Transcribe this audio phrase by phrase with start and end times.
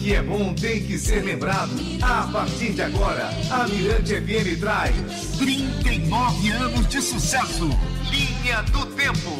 [0.00, 1.72] que é bom tem que ser lembrado.
[2.00, 4.96] A partir de agora, a Mirante FM traz
[5.36, 7.68] 39 anos de sucesso.
[8.10, 9.30] Linha do Tempo.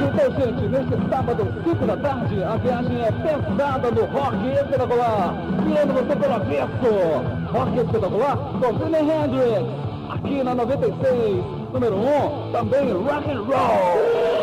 [0.00, 5.34] Então, gente, neste sábado, 5 da tarde, a viagem é pesada no Rock Espetacular.
[5.64, 7.52] Viendo você pelo avesso.
[7.52, 14.37] Rock Espetacular com Jimi Hendrix aqui na 96, número 1, também rock and roll.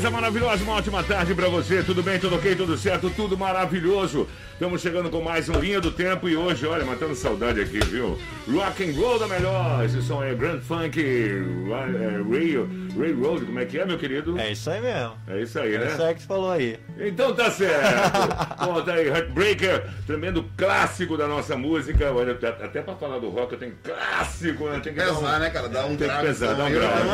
[0.00, 1.82] Coisa maravilhosa, uma ótima tarde para você.
[1.82, 4.26] Tudo bem, tudo ok, tudo certo, tudo maravilhoso.
[4.54, 8.18] Estamos chegando com mais um Linha do Tempo e hoje, olha, matando saudade aqui, viu?
[8.50, 9.84] Rock and roll da melhor.
[9.84, 12.56] Esse som é Grand Funk, é, Ray,
[12.98, 14.38] Railroad, como é que é, meu querido?
[14.38, 15.12] É isso aí mesmo.
[15.28, 15.86] É isso aí, né?
[15.86, 16.78] É isso aí que você falou aí.
[16.98, 18.12] Então tá certo.
[18.64, 22.12] Bom, tá aí, Heartbreaker, tremendo clássico da nossa música.
[22.12, 24.80] Olha, até pra falar do rock eu tenho clássico, né?
[24.80, 25.38] Tem que pesar, um...
[25.38, 25.68] né, cara?
[25.68, 26.26] Dá um tem grave.
[26.26, 27.10] pesar, dá um grave.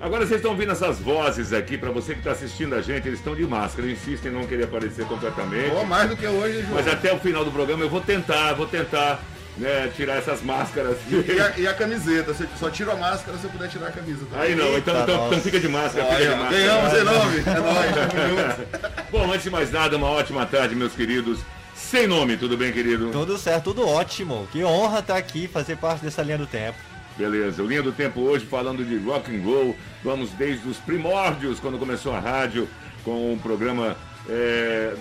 [0.00, 3.18] Agora vocês estão ouvindo essas vozes aqui, pra você que tá assistindo a gente, eles
[3.18, 5.70] estão de máscara, insistem em não querer aparecer completamente.
[5.70, 6.74] Pô, mais do que hoje, João.
[6.74, 9.20] Mas até o final do programa eu vou tentar, vou tentar
[9.58, 10.96] né, tirar essas máscaras.
[11.10, 13.92] E a, e a camiseta, você só tira a máscara se eu puder tirar a
[13.92, 14.24] camisa.
[14.30, 14.40] Tá?
[14.40, 16.50] Aí não, então, então, então, fica de máscara, fica de máscara.
[16.50, 18.56] Ganhamos em nome, é nóis.
[19.10, 21.40] Bom, antes de mais nada, uma ótima tarde, meus queridos.
[21.74, 23.10] Sem nome, tudo bem, querido?
[23.10, 24.48] Tudo certo, tudo ótimo.
[24.52, 26.78] Que honra estar aqui, fazer parte dessa linha do tempo.
[27.16, 29.76] Beleza, o Linha do Tempo hoje falando de rock and roll.
[30.04, 32.68] Vamos desde os primórdios, quando começou a rádio,
[33.04, 33.96] com um programa
[34.28, 34.94] é,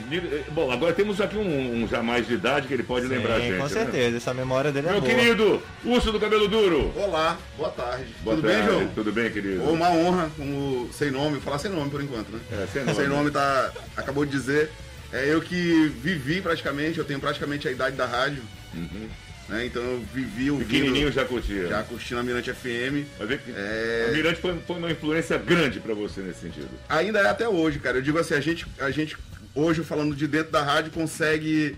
[0.52, 3.40] bom, agora temos aqui um, um jamais de idade que ele pode Sim, lembrar a
[3.42, 3.58] gente.
[3.58, 3.70] Com né?
[3.70, 4.18] certeza, né?
[4.18, 5.14] essa memória dele é Meu boa.
[5.14, 6.94] querido, urso do cabelo duro.
[6.96, 8.08] Olá, boa tarde.
[8.24, 8.88] Boa Tudo tarde, bem, João?
[8.96, 9.64] Tudo bem, querido?
[9.64, 12.40] Uma honra, como sem nome, vou falar sem nome por enquanto, né?
[12.52, 12.98] É, sem nome.
[12.98, 13.72] Sem nome tá.
[13.98, 14.72] Acabou de dizer.
[15.12, 18.44] É eu que vivi praticamente, eu tenho praticamente a idade da rádio.
[18.74, 19.10] Uhum.
[19.48, 19.66] Né?
[19.66, 21.68] Então eu vivi o Pequenininho já curtia.
[21.68, 23.08] Já curtindo a Mirante FM.
[23.18, 24.08] Mas vê que é...
[24.10, 26.70] A Mirante foi, foi uma influência grande para você nesse sentido.
[26.90, 27.98] Ainda é até hoje, cara.
[27.98, 29.18] Eu digo assim, a gente, a gente
[29.56, 31.78] hoje falando de dentro da rádio consegue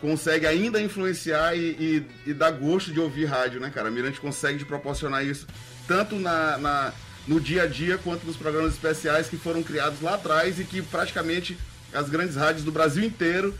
[0.00, 3.88] consegue ainda influenciar e, e, e dar gosto de ouvir rádio, né, cara?
[3.88, 5.46] A Mirante consegue te proporcionar isso
[5.88, 6.92] tanto na, na,
[7.26, 10.82] no dia a dia quanto nos programas especiais que foram criados lá atrás e que
[10.82, 11.56] praticamente
[11.92, 13.54] as grandes rádios do Brasil inteiro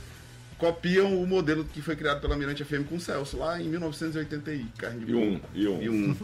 [0.58, 4.52] copiam o modelo que foi criado pela Mirante FM com o Celso, lá em 1980
[4.52, 4.66] e
[5.14, 5.82] um, e um.
[5.82, 6.14] E um.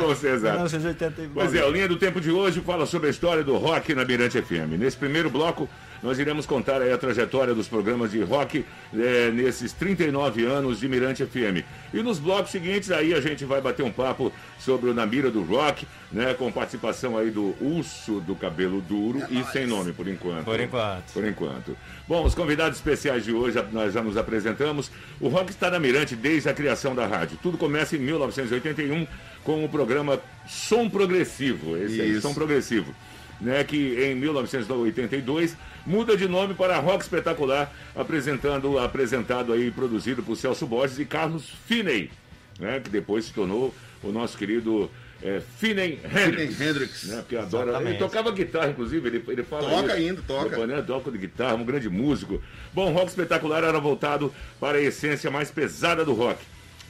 [0.00, 0.56] Você, exato.
[0.56, 3.94] 1980 Pois é, a linha do tempo de hoje fala sobre a história do rock
[3.94, 4.78] na Mirante FM.
[4.78, 5.68] Nesse primeiro bloco,
[6.02, 11.24] nós iremos contar a trajetória dos programas de rock é, nesses 39 anos de Mirante
[11.24, 11.64] FM.
[11.92, 15.30] E nos blocos seguintes, aí a gente vai bater um papo sobre o Na Mira
[15.30, 19.92] do Rock, né, com participação aí do Urso do Cabelo Duro é e sem nome,
[19.92, 20.44] por enquanto.
[20.44, 21.12] Por enquanto.
[21.12, 21.76] Por enquanto.
[22.08, 24.90] Bom, os convidados especiais de hoje, nós já nos apresentamos.
[25.20, 27.38] O rock está na Mirante desde a criação da rádio.
[27.42, 29.06] Tudo começa em 1981
[29.44, 31.76] com o programa Som Progressivo.
[31.76, 32.94] Esse aí, Som Progressivo.
[33.40, 40.36] Né, que em 1982 muda de nome para Rock Espetacular, apresentando, apresentado aí, produzido por
[40.36, 42.10] Celso Borges e Carlos Finney,
[42.58, 44.90] né, que depois se tornou o nosso querido
[45.22, 46.60] é, Finney Hendrix.
[46.60, 47.04] Hendrix.
[47.04, 47.80] Né, que adora.
[47.82, 49.68] Ele tocava guitarra, inclusive, ele, ele fala.
[49.68, 50.08] Toca isso.
[50.08, 50.66] ainda, toca.
[50.66, 52.42] Né, toca de guitarra, um grande músico.
[52.72, 56.40] Bom, rock espetacular era voltado para a essência mais pesada do rock.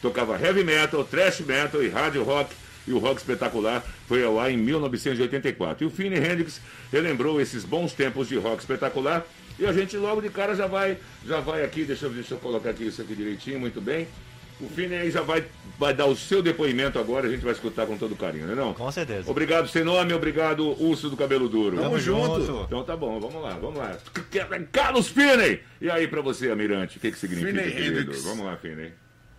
[0.01, 2.55] Tocava heavy metal, thrash metal e rádio rock
[2.91, 5.85] e o rock espetacular foi ao ar em 1984.
[5.85, 6.61] E o Finney Hendrix
[6.93, 9.25] relembrou esses bons tempos de rock espetacular
[9.59, 12.39] e a gente logo de cara já vai, já vai aqui, deixa eu, deixa eu
[12.39, 14.09] colocar aqui isso aqui direitinho, muito bem.
[14.61, 15.45] O Finney aí já vai,
[15.79, 18.57] vai dar o seu depoimento agora, a gente vai escutar com todo carinho, não é
[18.57, 18.75] não?
[18.75, 19.31] Com certeza.
[19.31, 21.77] Obrigado, sem nome, obrigado, Urso do Cabelo Duro.
[21.77, 22.45] Tamo, Tamo junto.
[22.45, 22.65] junto.
[22.65, 23.97] Então tá bom, vamos lá, vamos lá.
[24.71, 25.61] Carlos Finney!
[25.81, 28.01] E aí pra você, Almirante, o que que significa, Finney querido?
[28.01, 28.25] Hendrix.
[28.25, 28.93] Vamos lá, Finney.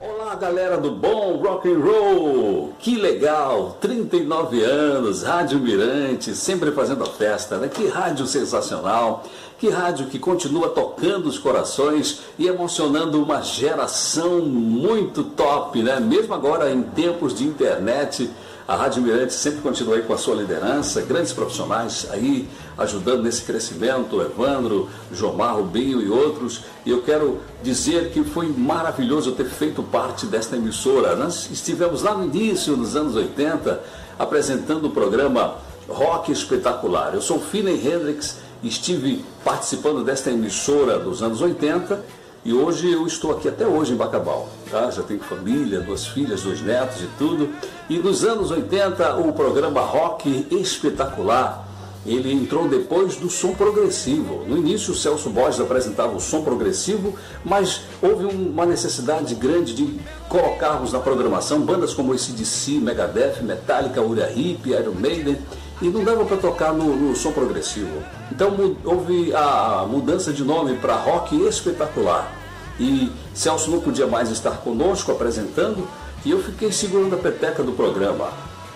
[0.03, 2.73] Olá, galera do bom rock and roll.
[2.79, 7.67] Que legal, 39 anos, Rádio Mirante, sempre fazendo a festa, né?
[7.67, 9.23] Que rádio sensacional.
[9.59, 15.99] Que rádio que continua tocando os corações e emocionando uma geração muito top, né?
[15.99, 18.27] Mesmo agora em tempos de internet,
[18.71, 22.47] A Rádio Mirante sempre continua aí com a sua liderança, grandes profissionais aí
[22.77, 26.61] ajudando nesse crescimento, Evandro, Jomar, Rubinho e outros.
[26.85, 31.17] E eu quero dizer que foi maravilhoso ter feito parte desta emissora.
[31.17, 33.83] Nós estivemos lá no início, nos anos 80,
[34.17, 35.55] apresentando o programa
[35.89, 37.13] Rock Espetacular.
[37.13, 43.31] Eu sou Finney Hendrix, estive participando desta emissora dos anos 80 e hoje eu estou
[43.31, 44.49] aqui até hoje em Bacabal.
[44.69, 44.89] Tá?
[44.89, 47.49] Já tenho família, duas filhas, dois netos e tudo.
[47.89, 51.71] E nos anos 80 o programa Rock Espetacular
[52.05, 54.43] ele entrou depois do som progressivo.
[54.47, 57.13] No início, o Celso Borges apresentava o som progressivo,
[57.45, 64.01] mas houve uma necessidade grande de colocarmos na programação bandas como esse DC, Megadeth, Metallica,
[64.01, 65.37] Uriah Heep, Iron Maiden,
[65.81, 68.03] e não dava para tocar no, no, som progressivo.
[68.31, 68.55] Então
[68.85, 72.31] houve a mudança de nome para Rock Espetacular.
[72.79, 75.87] E Celso não podia mais estar conosco apresentando,
[76.23, 78.29] e eu fiquei segurando a peteca do programa.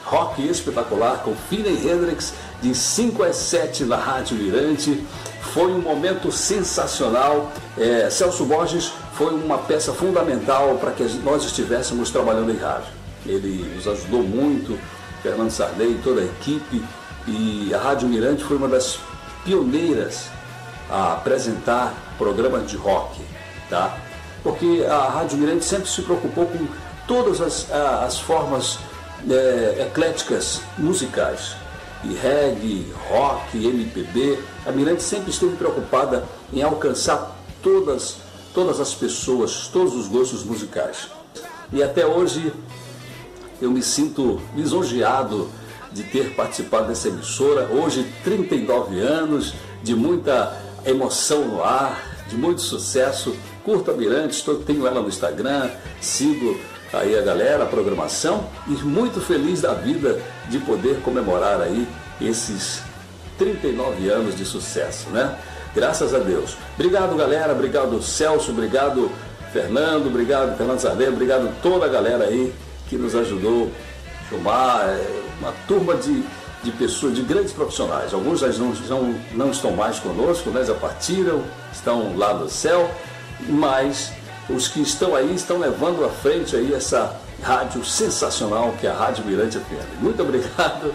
[0.06, 5.04] Rock espetacular com Finney Hendrix de 5 às 7 na Rádio Mirante.
[5.54, 7.52] Foi um momento sensacional.
[7.78, 12.94] É, Celso Borges foi uma peça fundamental para que nós estivéssemos trabalhando em rádio.
[13.26, 14.78] Ele nos ajudou muito,
[15.26, 16.84] Fernando Sarney, toda a equipe.
[17.28, 19.00] E a Rádio Mirante foi uma das
[19.44, 20.28] pioneiras
[20.88, 23.20] a apresentar programas de rock,
[23.68, 23.98] tá?
[24.44, 26.68] Porque a Rádio Mirante sempre se preocupou com
[27.08, 28.78] todas as, as formas
[29.28, 31.56] é, ecléticas musicais,
[32.04, 34.38] e reggae, rock, MPB.
[34.64, 36.24] A Mirante sempre esteve preocupada
[36.54, 38.18] em alcançar todas,
[38.54, 41.08] todas as pessoas, todos os gostos musicais.
[41.74, 42.54] E até hoje
[43.62, 45.50] eu me sinto lisonjeado
[45.92, 47.68] de ter participado dessa emissora.
[47.72, 53.36] Hoje, 39 anos, de muita emoção no ar, de muito sucesso.
[53.64, 55.70] Curta Mirante, tenho ela no Instagram,
[56.02, 56.60] sigo
[56.94, 61.88] aí a galera, a programação e muito feliz da vida de poder comemorar aí
[62.22, 62.82] esses
[63.38, 65.38] 39 anos de sucesso, né?
[65.74, 66.56] Graças a Deus.
[66.76, 67.54] Obrigado, galera.
[67.54, 68.52] Obrigado, Celso.
[68.52, 69.12] Obrigado,
[69.52, 70.08] Fernando.
[70.08, 71.14] Obrigado, Fernando Sardelli.
[71.14, 72.54] Obrigado toda a galera aí
[72.90, 73.72] que nos ajudou
[74.22, 74.82] a filmar.
[74.90, 76.24] É uma turma de,
[76.64, 78.14] de pessoas, de grandes profissionais.
[78.14, 80.64] Alguns já não, não, não estão mais conosco, né?
[80.64, 82.90] já partiram, estão lá no céu,
[83.50, 84.12] mas
[84.50, 88.94] os que estão aí estão levando à frente aí essa rádio sensacional que é a
[88.94, 90.02] Rádio Mirante FM.
[90.02, 90.94] Muito obrigado.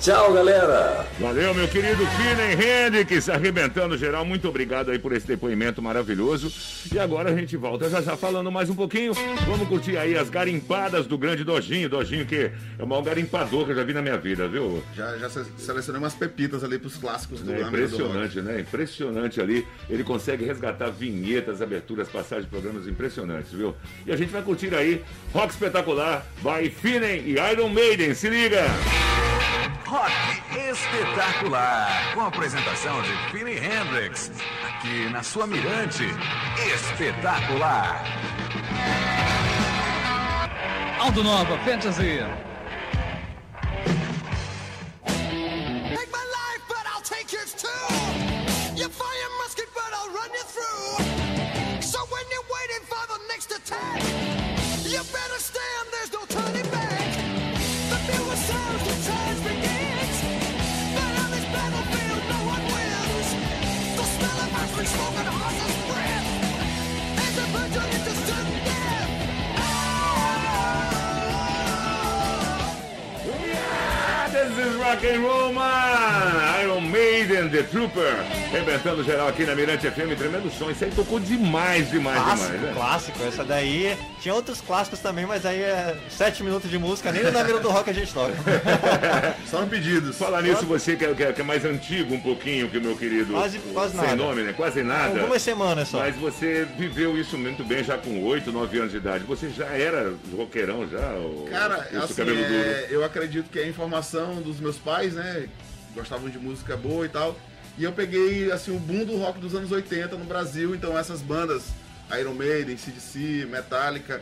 [0.00, 1.04] Tchau, galera.
[1.18, 4.24] Valeu, meu querido Finnen Hendrix, arrebentando geral.
[4.24, 6.52] Muito obrigado aí por esse depoimento maravilhoso.
[6.92, 9.12] E agora a gente volta já já falando mais um pouquinho.
[9.44, 11.88] Vamos curtir aí as garimpadas do grande Dojinho.
[11.88, 14.80] Dojinho que é o maior garimpador que eu já vi na minha vida, viu?
[14.94, 18.60] Já, já selecionei umas pepitas ali pros clássicos do é Impressionante, né?
[18.60, 19.66] Impressionante ali.
[19.90, 23.74] Ele consegue resgatar vinhetas, aberturas, passagens de programas impressionantes, viu?
[24.06, 25.02] E a gente vai curtir aí
[25.32, 28.14] Rock Espetacular by Finnen e Iron Maiden.
[28.14, 28.64] Se liga!
[29.88, 30.12] Rock
[30.68, 34.30] espetacular, com a apresentação de Philly Hendrix,
[34.62, 36.04] aqui na sua Mirante,
[36.74, 38.04] espetacular.
[41.00, 42.18] Aldo Nova, Fantasy.
[45.06, 47.02] Take my life, but I'll
[74.48, 75.60] This is rock and roll, man!
[75.60, 76.87] Iron
[77.38, 78.14] Maiden, The Trooper,
[78.50, 80.70] rebentando geral aqui na Mirante FM, tremendo som.
[80.70, 82.72] Isso aí tocou demais, demais, Clássico, demais, né?
[82.74, 83.22] clássico.
[83.22, 87.30] Essa daí tinha outros clássicos também, mas aí é sete minutos de música, nem no
[87.30, 88.34] navio do rock a gente toca.
[89.48, 90.16] Só no pedidos.
[90.18, 92.80] Falar nisso, você que é, que é- que é mais antigo um pouquinho que o
[92.82, 93.32] meu querido.
[93.32, 94.16] Quase- quase Sem nada.
[94.16, 94.52] nome, né?
[94.52, 95.20] Quase nada.
[95.20, 95.98] Algumas semanas só.
[95.98, 99.24] Mas você viveu isso muito bem já com 8, 9 anos de idade.
[99.24, 100.98] Você já era roqueirão já?
[101.50, 102.52] Cara, assim, cabelo duro?
[102.52, 105.46] é, eu acredito que é a informação dos meus pais, né?
[105.94, 107.36] Gostavam de música boa e tal.
[107.76, 110.74] E eu peguei, assim, o boom do rock dos anos 80 no Brasil.
[110.74, 111.64] Então essas bandas,
[112.18, 114.20] Iron Maiden, CDC, Metallica,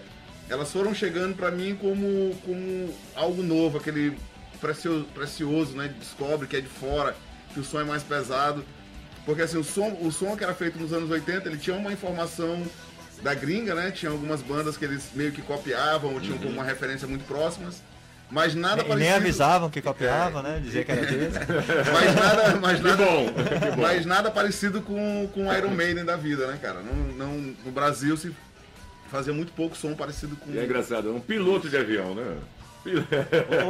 [0.49, 4.17] elas foram chegando pra mim como, como algo novo, aquele
[4.61, 5.93] precioso, precioso, né?
[5.99, 7.17] Descobre que é de fora,
[7.53, 8.65] que o som é mais pesado.
[9.25, 11.93] Porque assim, o som, o som que era feito nos anos 80, ele tinha uma
[11.93, 12.63] informação
[13.23, 13.91] da gringa, né?
[13.91, 17.83] Tinha algumas bandas que eles meio que copiavam, ou tinham como uma referência muito próximas.
[18.31, 18.99] Mas nada E parecido.
[18.99, 20.61] nem avisavam que copiava, né?
[20.63, 21.35] Dizia que era deles.
[21.93, 23.27] Mas nada, mas nada, bom,
[23.81, 26.81] mas nada parecido com com Iron Maiden da vida, né, cara?
[26.81, 28.35] Não, não, no Brasil se
[29.11, 30.51] fazia muito pouco som parecido com.
[30.51, 32.37] E é engraçado, é um piloto de avião, né?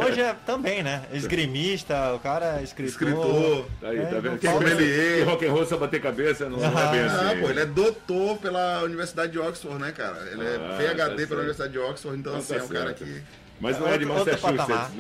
[0.07, 1.03] Hoje é também, né?
[1.13, 2.91] Esgrimista, o cara é escritor.
[2.93, 3.67] Escritor.
[3.83, 4.39] Aí, É, tá não vendo?
[4.41, 7.41] falta- Que rock and roll só bater cabeça não, não é bem Ah, assim.
[7.41, 10.19] pô, ele é doutor pela Universidade de Oxford, né, cara?
[10.33, 11.41] Ele é Ah, PhD tá pela.
[11.41, 13.05] Universidade de Oxford, então Não, assim, tá é um cara certo.
[13.05, 13.23] que.
[13.61, 14.97] Mas não é de Outro- outro Massachusetts,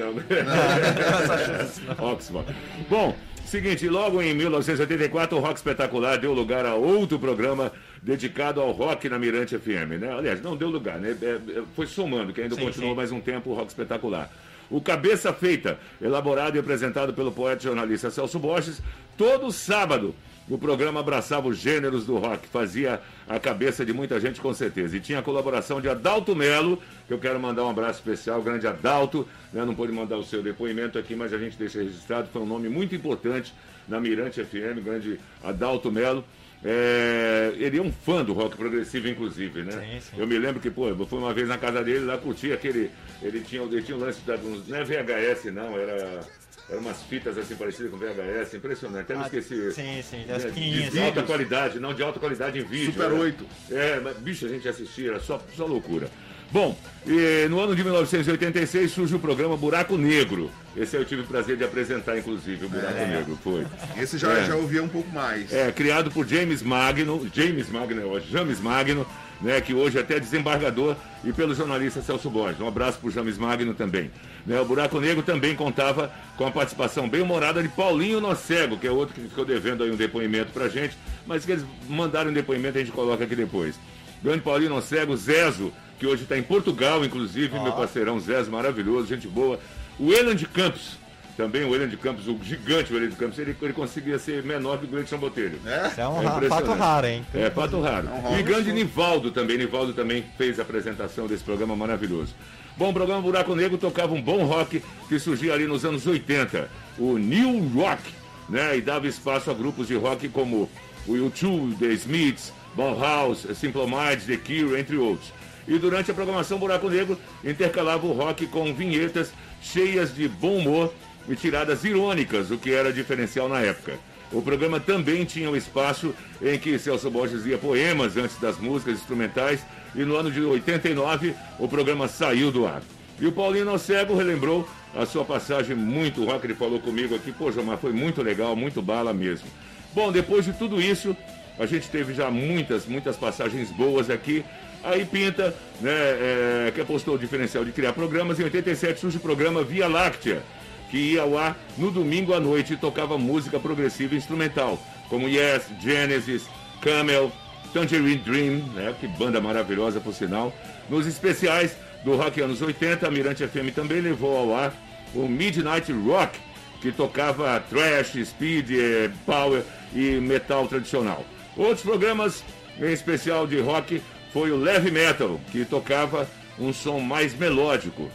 [1.98, 2.06] não.
[2.12, 2.54] Oxford.
[2.88, 7.70] Bom, seguinte, logo em 1984, o Rock Espetacular deu lugar a outro programa
[8.02, 10.14] dedicado ao rock na Mirante FM, né?
[10.16, 11.16] Aliás, não deu lugar, né?
[11.20, 11.26] É,
[11.58, 12.96] é, foi somando, que ainda Sim, continuou sim.
[12.96, 14.30] mais um tempo o Rock Espetacular.
[14.70, 18.80] O Cabeça Feita, elaborado e apresentado pelo poeta e jornalista Celso Borges,
[19.16, 20.14] todo sábado.
[20.48, 24.96] O programa abraçava os gêneros do rock, fazia a cabeça de muita gente com certeza.
[24.96, 28.66] E tinha a colaboração de Adalto Melo, que eu quero mandar um abraço especial, grande
[28.66, 29.26] Adalto.
[29.52, 29.64] Né?
[29.64, 32.28] Não pôde mandar o seu depoimento aqui, mas a gente deixa registrado.
[32.32, 33.52] Foi um nome muito importante
[33.88, 36.24] na Mirante FM, grande Adalto Melo.
[36.64, 39.72] É, ele é um fã do rock progressivo, inclusive, né?
[39.72, 40.16] Sim, sim.
[40.20, 42.90] Eu me lembro que, pô, eu fui uma vez na casa dele, lá curti aquele.
[43.20, 44.36] Ele tinha, ele tinha um lance da.
[44.36, 46.20] Não é VHS, não, era.
[46.68, 49.02] Eram umas fitas assim parecidas com VHS, impressionante.
[49.04, 49.72] Até me Ah, esqueci.
[49.72, 51.06] sim, sim, né, as de, pequenininhas, de né?
[51.06, 52.92] alta qualidade, não de alta qualidade em vídeo.
[52.92, 53.20] Super né?
[53.20, 53.46] 8.
[53.70, 56.08] É, mas, bicho, a gente assistia, era só, só loucura.
[56.50, 60.50] Bom, e no ano de 1986 surge o programa Buraco Negro.
[60.76, 63.66] Esse eu tive o prazer de apresentar, inclusive, o Buraco Negro, foi.
[63.96, 64.44] Esse já, É.
[64.44, 65.52] já ouvia um pouco mais.
[65.52, 69.06] É, criado por James Magno, James Magno, ó, James Magno,
[69.40, 72.60] né, que hoje é até desembargador, e pelo jornalista Celso Borges.
[72.60, 74.10] Um abraço para o James Magno também.
[74.46, 78.86] Né, o Buraco Negro também contava com a participação bem humorada de Paulinho Nocego, que
[78.86, 82.34] é outro que ficou devendo aí um depoimento pra gente, mas que eles mandaram um
[82.34, 83.78] depoimento, a gente coloca aqui depois.
[84.22, 89.26] Grande Paulinho Nocego, Zezo, que hoje está em Portugal, inclusive, meu parceirão Zezo, maravilhoso, gente
[89.26, 89.58] boa.
[89.98, 90.98] O Elan de Campos,
[91.36, 94.78] também o William de Campos, o gigante William de Campos, ele, ele conseguia ser menor
[94.78, 95.60] que o Gleison Botelho.
[95.66, 95.88] É?
[95.88, 97.26] Isso é um É fato raro, hein?
[97.34, 98.08] É, fato raro.
[98.08, 98.72] É um e grande.
[98.72, 99.58] Nivaldo também.
[99.58, 102.34] Nivaldo também fez a apresentação desse programa maravilhoso.
[102.76, 106.68] Bom, o programa Buraco Negro tocava um bom rock que surgia ali nos anos 80.
[106.98, 108.02] O New Rock,
[108.48, 108.76] né?
[108.76, 110.70] E dava espaço a grupos de rock como
[111.06, 115.32] o U2, The Smiths, Bauhaus, Simple Minds, The Cure, entre outros.
[115.68, 120.92] E durante a programação Buraco Negro intercalava o rock com vinhetas cheias de bom humor
[121.28, 123.98] e tiradas irônicas, o que era diferencial na época.
[124.32, 128.94] O programa também tinha um espaço em que Celso Borges lia poemas antes das músicas
[128.94, 129.60] instrumentais
[129.94, 132.82] e no ano de 89 o programa saiu do ar.
[133.20, 137.52] E o Paulinho Nocego relembrou a sua passagem muito rock, ele falou comigo aqui, pô,
[137.52, 139.48] Jomar, foi muito legal, muito bala mesmo.
[139.94, 141.16] Bom, depois de tudo isso,
[141.58, 144.44] a gente teve já muitas, muitas passagens boas aqui.
[144.84, 148.38] Aí Pinta, né, é, que apostou o diferencial de criar programas.
[148.38, 150.42] Em 87 surge o programa Via Láctea,
[150.90, 154.78] que ia ao ar no domingo à noite e tocava música progressiva e instrumental,
[155.08, 156.44] como Yes, Genesis,
[156.80, 157.32] Camel,
[157.72, 160.52] Tangerine Dream, né, que banda maravilhosa por sinal.
[160.88, 164.72] Nos especiais do Rock anos 80, a Mirante FM também levou ao ar
[165.14, 166.38] o Midnight Rock,
[166.80, 169.62] que tocava thrash, speed, eh, power
[169.94, 171.24] e metal tradicional.
[171.56, 172.44] Outros programas,
[172.78, 174.02] em especial de rock,
[174.32, 176.28] foi o Heavy Metal, que tocava
[176.58, 178.10] um som mais melódico.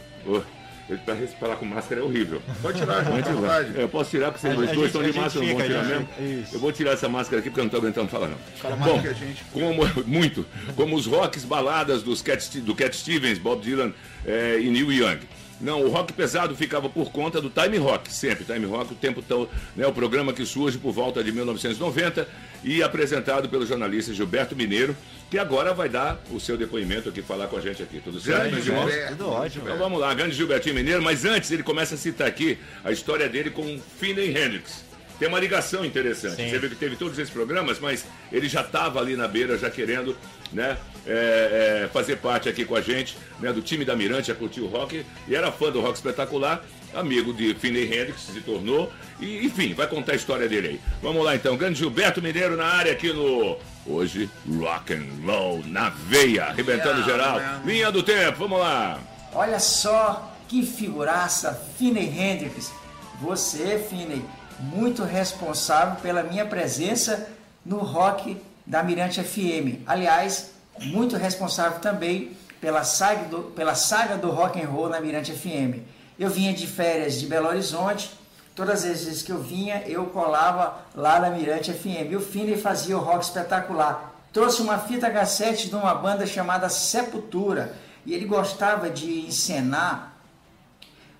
[0.88, 2.42] Ele para respirar com máscara é horrível.
[2.60, 3.34] Pode tirar, Pode à tirar.
[3.34, 3.78] vontade.
[3.78, 6.08] É, Eu posso tirar porque vocês dois estão de máscara, não vão tirar mesmo?
[6.20, 6.54] isso.
[6.54, 8.36] Eu vou tirar essa máscara aqui porque eu não estou aguentando falar não.
[8.56, 9.44] Fala Bom, mais do que a gente.
[9.52, 10.44] como, muito.
[10.74, 13.92] Como os rocks baladas dos Cat, do Cat Stevens, Bob Dylan
[14.26, 15.20] eh, e Neil Young.
[15.60, 19.22] Não, o rock pesado ficava por conta do time rock, sempre time rock, o tempo
[19.22, 22.26] tão, né, o programa que surge por volta de 1990
[22.64, 24.96] e apresentado pelo jornalista Gilberto Mineiro,
[25.30, 28.00] que agora vai dar o seu depoimento aqui, falar com a gente aqui.
[28.00, 28.62] Tudo certo, Grande?
[28.62, 29.16] Gilberto.
[29.16, 29.64] Tudo ótimo.
[29.64, 33.28] Então vamos lá, grande Gilbertinho Mineiro, mas antes ele começa a citar aqui a história
[33.28, 34.84] dele com o Finney Hendrix.
[35.18, 36.36] Tem uma ligação interessante.
[36.36, 36.50] Sim.
[36.50, 39.70] Você viu que teve todos esses programas, mas ele já estava ali na beira, já
[39.70, 40.16] querendo
[40.52, 40.76] né,
[41.06, 44.60] é, é, fazer parte aqui com a gente, né, do time da Mirante, a curtir
[44.60, 49.46] o rock, e era fã do rock espetacular, amigo de Finney Hendrix, se tornou, e
[49.46, 50.80] enfim, vai contar a história dele aí.
[51.02, 53.56] Vamos lá então, grande Gilberto Mineiro na área aqui no.
[53.84, 54.30] Hoje,
[54.60, 57.40] rock and roll na veia, arrebentando geral.
[57.40, 57.62] man.
[57.64, 59.00] Linha do tempo, vamos lá.
[59.34, 62.70] Olha só que figuraça, Finney Hendrix.
[63.20, 64.24] Você, Finney,
[64.60, 67.28] muito responsável pela minha presença
[67.64, 69.82] no rock da Mirante FM.
[69.86, 75.32] Aliás, muito responsável também pela saga do, pela saga do rock and roll na Mirante
[75.32, 75.80] FM.
[76.18, 78.10] Eu vinha de férias de Belo Horizonte,
[78.54, 82.14] todas as vezes que eu vinha, eu colava lá na Mirante FM.
[82.16, 84.10] O Finney fazia o rock espetacular.
[84.32, 87.74] Trouxe uma fita cassete de uma banda chamada Sepultura.
[88.04, 90.12] E ele gostava de encenar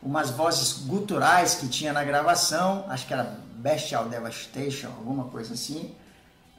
[0.02, 5.94] umas vozes guturais que tinha na gravação, acho que era Bestial Devastation, alguma coisa assim.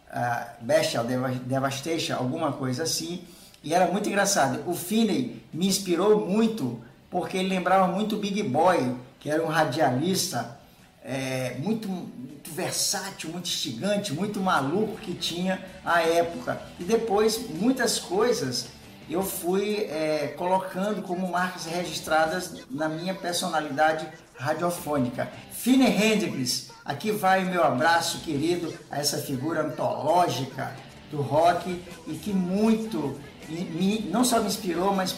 [0.10, 3.24] Ah, Bestial Deva- Devastation, alguma coisa assim.
[3.64, 4.64] E era muito engraçado.
[4.70, 6.82] O Finney me inspirou muito
[7.14, 10.58] porque ele lembrava muito o Big Boy, que era um radialista
[11.04, 16.60] é, muito, muito versátil, muito instigante, muito maluco que tinha à época.
[16.80, 18.70] E depois, muitas coisas
[19.08, 25.30] eu fui é, colocando como marcas registradas na minha personalidade radiofônica.
[25.52, 30.76] Fine Hendrix, aqui vai o meu abraço querido a essa figura antológica
[31.12, 33.20] do rock e que muito
[33.50, 35.16] me, não só me inspirou, mas,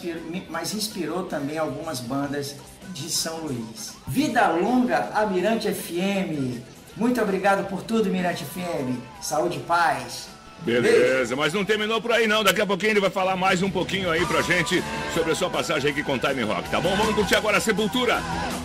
[0.48, 2.56] mas inspirou também algumas bandas
[2.92, 3.94] de São Luís.
[4.06, 6.60] Vida longa, Mirante FM.
[6.96, 8.98] Muito obrigado por tudo, Mirante FM.
[9.20, 10.28] Saúde e paz.
[10.62, 12.42] Beleza, mas não terminou por aí não.
[12.42, 14.82] Daqui a pouquinho ele vai falar mais um pouquinho aí pra gente
[15.14, 16.96] sobre a sua passagem aqui com Time Rock, tá bom?
[16.96, 18.20] Vamos curtir agora a Sepultura.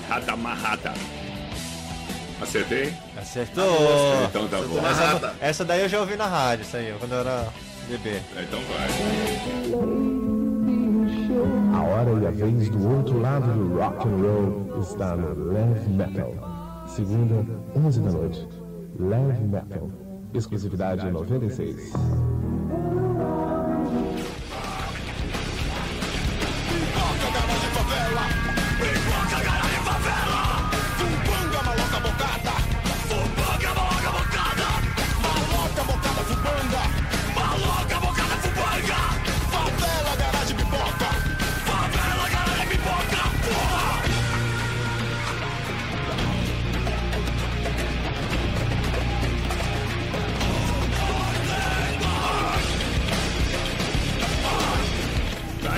[0.08, 0.94] Rata Marrata.
[2.42, 2.94] Acertei?
[3.16, 4.24] Acertou.
[4.30, 4.80] Então tá bom.
[4.88, 7.48] Essa, essa, daí eu já ouvi na rádio, isso aí, quando eu era
[7.92, 8.22] bebê.
[8.42, 8.88] Então vai.
[11.74, 15.90] A hora e a vez do outro lado do rock and roll está no Leve
[15.90, 16.86] Metal.
[16.88, 17.46] Segunda,
[17.76, 18.48] 11 da noite.
[18.98, 19.90] Leve Metal.
[20.34, 21.92] Exclusividade 96.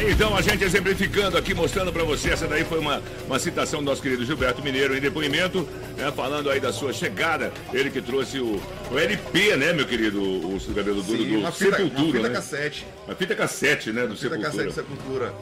[0.09, 3.85] Então, a gente exemplificando aqui, mostrando para você, essa daí foi uma, uma citação do
[3.85, 5.67] nosso querido Gilberto Mineiro em depoimento,
[5.97, 10.21] né, falando aí da sua chegada, ele que trouxe o, o LP, né, meu querido,
[10.21, 12.35] o, o cabelo duro do uma fita, Sepultura, uma fita né?
[12.35, 12.87] cassete.
[13.07, 14.51] Uma fita cassete, né, do Fita Sepultura.
[14.51, 15.33] cassete Sepultura.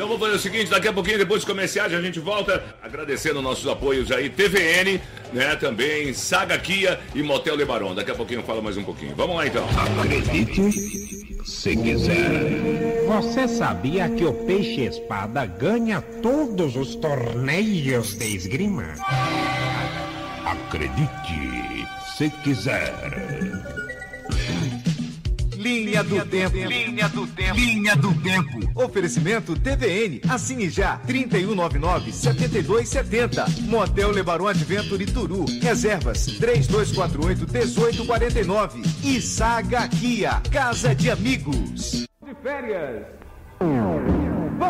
[0.00, 3.42] Então vamos fazer o seguinte, daqui a pouquinho, depois dos comerciais, a gente volta agradecendo
[3.42, 4.98] nossos apoios aí, TVN,
[5.30, 7.94] né, também, Saga Kia e Motel Lebaron.
[7.94, 9.14] Daqui a pouquinho eu falo mais um pouquinho.
[9.14, 9.62] Vamos lá então.
[10.00, 10.72] Acredite
[11.44, 13.04] se quiser.
[13.08, 18.94] Você sabia que o peixe espada ganha todos os torneios de esgrima?
[20.46, 21.86] Acredite
[22.16, 23.89] se quiser.
[25.60, 26.56] Linha do Tempo.
[26.56, 27.54] Linha do Tempo.
[27.54, 28.58] Linha do Tempo.
[28.74, 30.22] Oferecimento TVN.
[30.26, 30.98] Assine já.
[31.06, 33.60] 3199-7270.
[33.68, 35.44] Motel Lebaron Adventure Turu.
[35.60, 38.82] Reservas 3248-1849.
[39.04, 40.40] E Saga Kia.
[40.50, 42.06] Casa de Amigos.
[42.24, 43.04] De férias.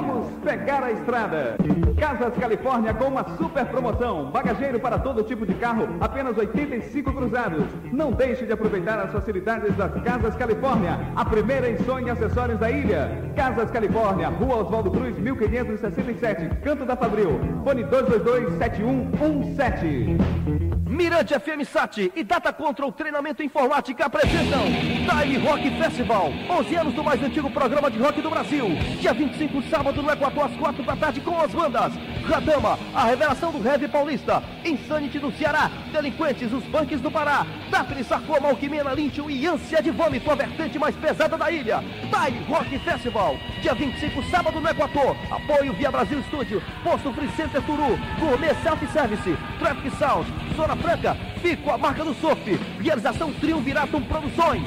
[0.01, 1.57] Vamos pegar a estrada.
[1.99, 4.31] Casas Califórnia com uma super promoção.
[4.31, 7.67] Bagageiro para todo tipo de carro, apenas 85 cruzados.
[7.93, 12.59] Não deixe de aproveitar as facilidades das Casas Califórnia, a primeira em som e acessórios
[12.59, 13.31] da ilha.
[13.37, 17.39] Casas Califórnia, Rua Oswaldo Cruz, 1567, Canto da Fabril.
[17.63, 20.70] Fone 222-7117.
[21.01, 26.31] Mirante FM Sat e Data Control Treinamento Informática apresentam Time Rock Festival.
[26.51, 28.67] 11 anos do mais antigo programa de rock do Brasil.
[29.01, 31.95] Dia 25, sábado, no Equador, às 4 da tarde, com as bandas
[32.31, 34.41] Radama, a revelação do heavy paulista.
[34.65, 35.69] Insanity do Ceará.
[35.93, 37.45] Delinquentes, os bunks do Pará.
[37.71, 41.83] Daphne Sarcoma, Alquimena, Lynch e Ânsia de Vômito, a vertente mais pesada da ilha.
[42.03, 43.37] Time Rock Festival.
[43.61, 45.17] Dia 25, sábado, no Equador.
[45.29, 46.63] Apoio via Brasil Studio.
[46.85, 47.99] Posto Free Center Turu.
[48.21, 49.37] Gourmet Self Service.
[49.59, 50.33] Traffic Sound.
[50.57, 51.17] Zona Franca.
[51.43, 52.59] Fico a marca do surf.
[52.81, 54.63] Realização Triunviratum Produções.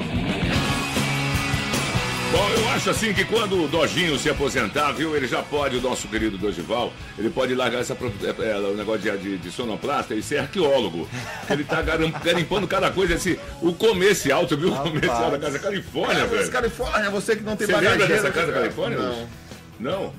[2.34, 5.80] Bom, eu acho assim que quando o Dojinho se aposentar, viu, ele já pode, o
[5.80, 10.20] nosso querido Dogival, ele pode largar essa, é, é, o negócio de, de, sonoplasta e
[10.22, 11.08] ser arqueólogo.
[11.48, 15.60] Ele tá garim- garimpando cada coisa, esse, o comercial, tu viu o comercial da Casa
[15.60, 16.36] Califórnia, É, velho?
[16.40, 18.62] mas Califórnia, você que não tem Você lembra bagageiro, dessa Casa cara.
[18.62, 18.98] Califórnia?
[18.98, 19.28] Não.
[19.80, 20.12] Não?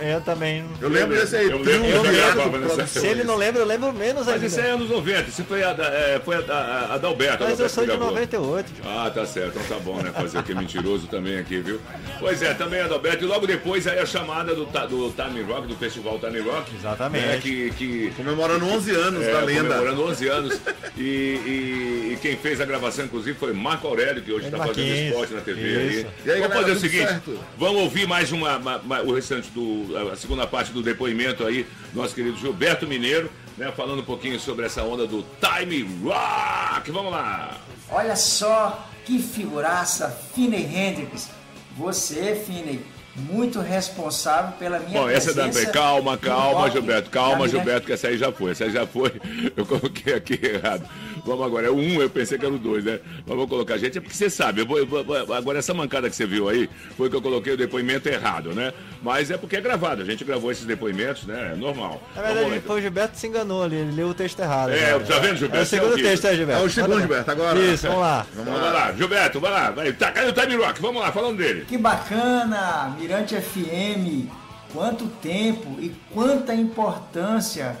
[0.00, 0.64] Eu também.
[0.80, 1.50] Eu lembro desse aí.
[1.50, 2.90] Eu lembro eu nessa Produções.
[2.90, 4.74] Se ele não lembra, eu lembro menos Mas isso é ainda.
[4.76, 7.44] anos 90, isso foi a, da- é, foi a, da- a, da Alberto.
[7.44, 8.08] Mas eu sou de gravou.
[8.08, 8.72] 98.
[8.84, 10.10] Ah, tá certo, então tá bom, né?
[10.12, 11.78] Fazer é mentiroso também aqui, viu?
[12.18, 13.22] Pois é, também Adalberto.
[13.22, 16.74] E logo depois aí a chamada do, do Time Rock, do Festival Time Rock.
[16.74, 17.26] Exatamente.
[17.26, 19.62] né, que, que Comemorando 11 anos é, da lenda.
[19.74, 20.60] comemorando 11 anos.
[20.96, 24.66] E, e- e quem fez a gravação, inclusive, foi Marco Aurélio, que hoje Ele está
[24.66, 25.60] fazendo esporte na TV.
[25.60, 26.06] Aí.
[26.24, 27.38] E aí, vamos galera, fazer o seguinte: certo?
[27.58, 28.56] vamos ouvir mais uma-
[29.04, 30.10] o restante do.
[30.12, 33.72] a segunda parte do depoimento aí, nosso querido Gilberto Mineiro, né?
[33.72, 36.90] Falando um pouquinho sobre essa onda do Time Rock.
[36.90, 37.56] Vamos lá!
[37.90, 41.30] Olha só que figuraça, Finney Hendrix.
[41.76, 42.80] Você, Finney,
[43.14, 45.44] muito responsável pela minha Bom, essa é da.
[45.44, 47.10] presença Calma, calma, Gilberto.
[47.10, 48.50] Calma, Gilberto, que essa aí já foi.
[48.52, 49.12] Essa aí já foi.
[49.56, 50.86] Eu coloquei aqui errado.
[51.26, 53.00] Vamos agora, é o um, eu pensei que era o dois, né?
[53.26, 56.08] Mas vou colocar, gente, é porque você sabe, eu vou, eu vou- agora essa mancada
[56.08, 58.72] que você viu aí, foi que eu coloquei o depoimento errado, né?
[59.02, 61.52] Mas é porque é gravado, a gente gravou esses depoimentos, né?
[61.52, 62.00] É normal.
[62.14, 64.70] Na Vamos verdade, lá, foi o Gilberto se enganou ali, ele leu o texto errado.
[64.70, 65.00] É, cara.
[65.00, 65.56] tá vendo, Gilberto?
[65.56, 66.10] É o Você é segundo horrível.
[66.10, 66.62] texto, é, Gilberto?
[66.62, 67.58] É o segundo, Gilberto, agora.
[67.58, 68.26] Isso, vamos lá.
[68.32, 69.70] Então, vai lá, Gilberto, vai lá.
[69.70, 69.92] Vai.
[69.92, 70.80] Tá, cadê o Time Rock?
[70.80, 71.64] Vamos lá, falando dele.
[71.66, 74.28] Que bacana, Mirante FM.
[74.72, 77.76] Quanto tempo e quanta importância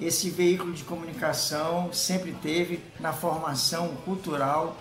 [0.00, 4.76] esse veículo de comunicação sempre teve na formação cultural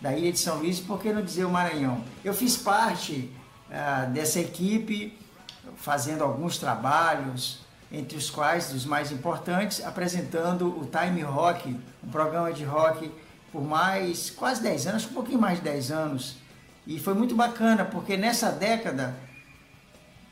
[0.00, 2.02] da Ilha de São Luís, por que não dizer o Maranhão?
[2.24, 3.30] Eu fiz parte
[3.70, 5.16] ah, dessa equipe,
[5.76, 7.60] fazendo alguns trabalhos,
[7.90, 13.12] entre os quais, dos mais importantes, apresentando o Time Rock, um programa de rock
[13.52, 16.36] por mais, quase 10 anos, um pouquinho mais de 10 anos.
[16.86, 19.14] E foi muito bacana, porque nessa década,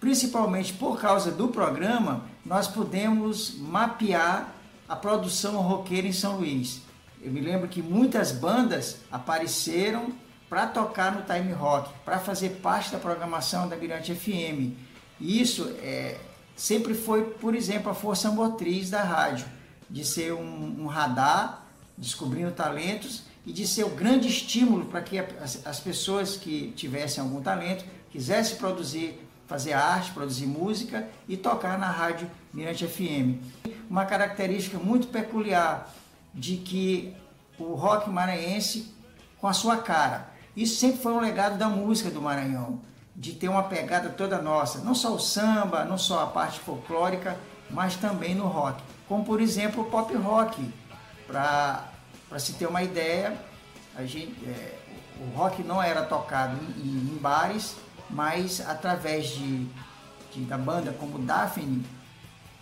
[0.00, 4.52] principalmente por causa do programa, nós pudemos mapear
[4.88, 6.80] a produção roqueira em São Luís.
[7.22, 10.10] Eu me lembro que muitas bandas apareceram
[10.48, 14.74] para tocar no Time Rock, para fazer parte da programação da Mirante FM.
[15.20, 16.18] E isso é,
[16.56, 19.46] sempre foi, por exemplo, a força motriz da rádio,
[19.88, 25.18] de ser um, um radar, descobrindo talentos e de ser o grande estímulo para que
[25.18, 31.76] as, as pessoas que tivessem algum talento quisessem produzir, fazer arte, produzir música e tocar
[31.76, 33.42] na rádio Mirante FM.
[33.90, 35.92] Uma característica muito peculiar
[36.32, 37.12] de que
[37.58, 38.94] o rock maranhense
[39.40, 40.30] com a sua cara.
[40.56, 42.80] Isso sempre foi um legado da música do Maranhão,
[43.16, 47.36] de ter uma pegada toda nossa, não só o samba, não só a parte folclórica,
[47.68, 48.80] mas também no rock.
[49.08, 50.72] Como por exemplo o pop rock.
[51.26, 53.36] Para se ter uma ideia,
[53.96, 54.78] a gente, é,
[55.20, 57.74] o rock não era tocado em, em bares,
[58.12, 59.66] mas através de,
[60.32, 61.84] de da banda como Daphne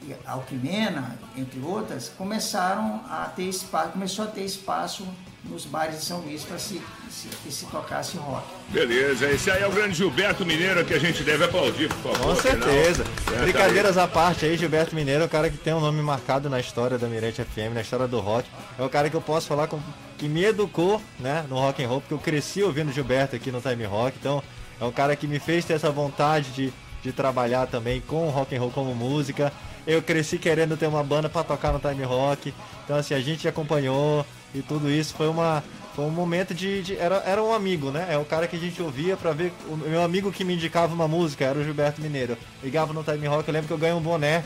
[0.02, 5.06] e Alquimena, entre outras, começaram a ter espaço, começou a ter espaço
[5.44, 6.80] nos bares de São Luís para se,
[7.10, 8.46] se, que se tocasse rock.
[8.68, 12.34] Beleza, esse aí é o grande Gilberto Mineiro que a gente deve aplaudir, por favor.
[12.34, 13.02] Com certeza.
[13.02, 16.50] afinal, Brincadeiras à parte aí, Gilberto Mineiro é o cara que tem um nome marcado
[16.50, 18.48] na história da Mirante FM, na história do rock.
[18.78, 19.80] É o cara que eu posso falar com,
[20.16, 23.60] que me educou, né, no rock and roll, porque eu cresci ouvindo Gilberto aqui no
[23.60, 24.42] Time Rock, então
[24.80, 28.30] é um cara que me fez ter essa vontade de, de trabalhar também com o
[28.30, 29.52] rock and roll como música.
[29.86, 32.52] Eu cresci querendo ter uma banda para tocar no Time Rock.
[32.84, 35.62] Então assim, a gente acompanhou e tudo isso foi uma
[35.94, 38.06] foi um momento de, de- era, era um amigo, né?
[38.08, 40.94] É o cara que a gente ouvia pra ver o meu amigo que me indicava
[40.94, 42.36] uma música, era o Gilberto Mineiro.
[42.62, 44.44] Ligava no Time Rock, eu lembro que eu ganhei um boné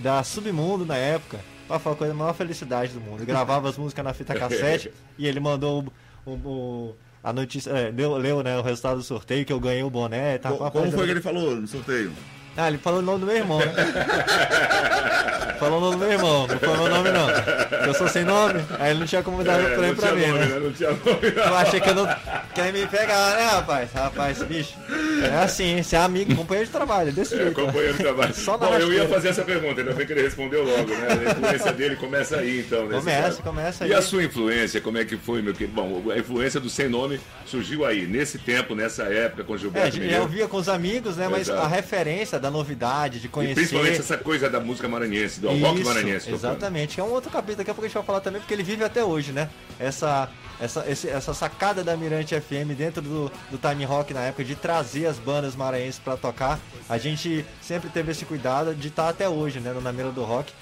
[0.00, 1.38] da Submundo na época.
[1.68, 3.20] Pá, Foi a coisa a maior felicidade do mundo.
[3.20, 5.84] Eu gravava as músicas na fita cassete e ele mandou
[6.26, 9.60] o, o- o- a notícia, é, leu, leu né, o resultado do sorteio que eu
[9.60, 10.38] ganhei o boné.
[10.38, 12.12] Tá, Co- Como coisa- foi que ele falou no sorteio?
[12.56, 13.66] ah, ele falou o nome do meu irmão, né?
[15.60, 17.26] falou o nome do meu irmão, não foi meu nome não.
[17.88, 20.26] Eu sou sem nome, aí ele não tinha como dar É, o prêmio pra mim,
[20.26, 20.46] nome, né?
[20.46, 20.60] né?
[20.60, 21.18] Não tinha nome.
[21.36, 22.06] Eu achei que eu não.
[22.54, 23.92] Quer me pegar, né, rapaz?
[23.92, 24.74] Rapaz, bicho.
[25.22, 27.54] É assim, você é amigo, companheiro de trabalho, desse É, jeito.
[27.54, 28.34] companheiro de trabalho.
[28.34, 31.08] Só Bom, eu ia fazer essa pergunta, ainda bem que ele respondeu logo, né?
[31.26, 32.86] A influência dele começa aí, então.
[32.86, 33.42] nesse Começa, caso.
[33.42, 33.98] começa E aí.
[33.98, 35.72] a sua influência, como é que foi, meu querido?
[35.74, 39.58] Bom, a influência do Sem Nome surgiu aí, nesse tempo, nessa época, com É, a
[39.58, 40.22] Gilberto já Mineiro.
[40.22, 41.28] ouvia com os amigos, né?
[41.28, 41.62] Mas Exato.
[41.62, 43.54] a referência da novidade, de E conhecer.
[43.54, 46.26] principalmente essa coisa da música maranhense, do rock Isso, maranhense.
[46.30, 46.36] tocando.
[46.50, 48.52] Exatamente, que é um outro capítulo, daqui a pouco a gente vai falar também, porque
[48.54, 49.48] ele vive até hoje, né?
[49.78, 50.28] Essa,
[50.60, 54.54] essa, esse- essa sacada da Mirante FM dentro do, do Time Rock na época, de
[54.56, 56.58] trazer as bandas maranhenses pra tocar.
[56.88, 59.72] A gente sempre teve esse cuidado de estar até hoje, né?
[59.80, 60.52] Na mira do rock,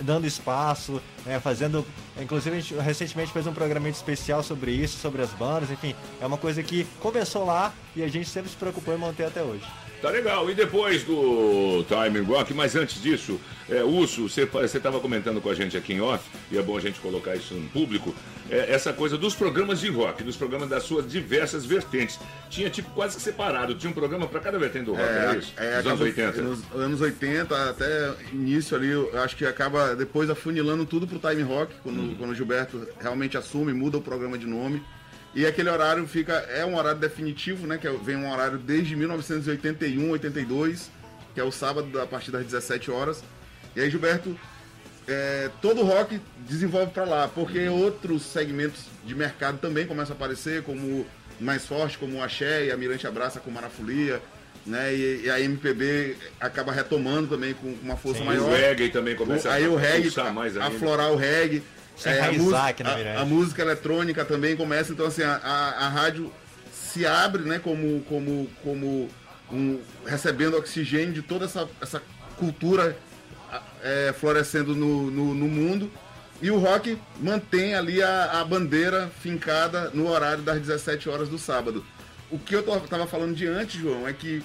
[0.00, 1.86] dando espaço, né, fazendo.
[2.20, 5.94] Inclusive, a gente recentemente fez um programa especial sobre isso, sobre as bandas, enfim.
[6.20, 9.42] É uma coisa que começou lá e a gente sempre se preocupou em manter até
[9.42, 9.64] hoje.
[10.02, 10.50] Tá legal.
[10.50, 14.42] E depois do Time Rock, mas antes disso, é, Urso, você
[14.76, 17.54] estava comentando com a gente aqui em off, e é bom a gente colocar isso
[17.54, 18.14] no público,
[18.50, 22.20] é, essa coisa dos programas de rock, dos programas das suas diversas vertentes.
[22.50, 25.52] Tinha tipo quase que separado, tinha um programa para cada vertente do rock, era isso?
[25.56, 26.42] é, Dos anos acaba- 80.
[26.42, 31.42] Nos anos 80 até início ali, eu acho que acaba depois afunilando tudo pro time
[31.42, 32.14] rock, quando, Uhum.
[32.18, 34.82] quando o Gilberto realmente assume, muda o programa de nome.
[35.34, 37.76] E aquele horário fica, é um horário definitivo, né?
[37.76, 40.90] Que é- vem um horário desde 1981, 82,
[41.34, 43.22] que é o sábado a partir das 17 horas.
[43.74, 44.38] E aí Gilberto,
[45.08, 50.16] é, todo o rock desenvolve para lá, porque outros segmentos de mercado também começam a
[50.16, 51.04] aparecer, como
[51.40, 54.22] mais forte, como o Axé e a Mirante Abraça com Marafolia,
[54.64, 54.94] né?
[54.94, 58.48] E, e a MPB acaba retomando também com uma força Sim, maior.
[58.48, 60.64] o reggae também começa O- a aí o reggae, ainda.
[60.64, 61.60] aflorar o reggae.
[61.96, 65.86] Se É, a, música, na a- a música eletrônica também começa, então assim, a, a,
[65.86, 66.32] a rádio
[66.72, 69.08] se abre, né, como, como, como
[69.52, 72.02] um, recebendo oxigênio de toda essa, essa
[72.36, 72.96] cultura
[73.82, 75.90] é, florescendo no, no, no mundo.
[76.42, 81.38] E o rock mantém ali a, a bandeira fincada no horário das 17 horas do
[81.38, 81.84] sábado.
[82.30, 84.42] O que eu tô- tava falando de antes, João, é que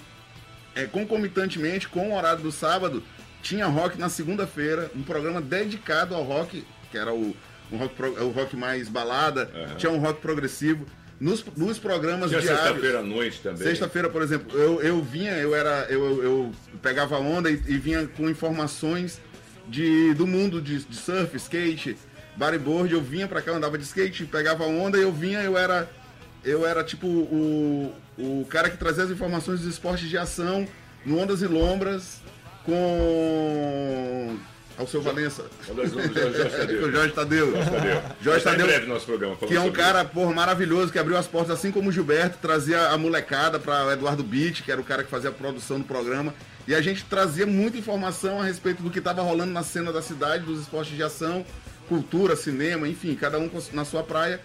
[0.75, 3.03] é, concomitantemente com o horário do sábado,
[3.41, 7.35] tinha rock na segunda-feira, um programa dedicado ao rock, que era o,
[7.71, 10.85] um rock, pro- o rock mais balada, tinha um rock progressivo.
[11.19, 12.63] Nos, nos programas Tinha diários.
[12.63, 13.57] sexta-feira à noite também.
[13.67, 15.85] Sexta-feira, por exemplo, eu, eu vinha, eu era.
[15.89, 19.19] Eu, eu, eu pegava onda e, e vinha com informações
[19.67, 21.97] de, do mundo de, de surf, skate,
[22.37, 25.57] bodyboard, eu vinha pra cá, eu andava de skate, pegava onda e eu vinha, eu
[25.57, 25.89] era.
[26.41, 30.65] Eu era tipo o, o cara que trazia as informações dos esportes de ação
[31.05, 32.21] no Ondas e Lombras
[32.63, 34.37] com.
[34.79, 35.45] Ao seu Valença.
[35.69, 37.51] O Jorge Tadeu.
[37.51, 38.01] Jorge Tadeu.
[38.21, 38.65] Jorge Tadeu.
[38.65, 39.35] breve no nosso programa.
[39.35, 42.37] falando Que é um cara, porra, maravilhoso, que abriu as portas, assim como o Gilberto,
[42.41, 45.79] trazia a molecada para o Eduardo Beach, que era o cara que fazia a produção
[45.79, 46.33] do programa.
[46.65, 50.01] E a gente trazia muita informação a respeito do que estava rolando na cena da
[50.01, 51.45] cidade, dos esportes de ação,
[51.89, 54.39] cultura, cinema, enfim, cada um na sua praia.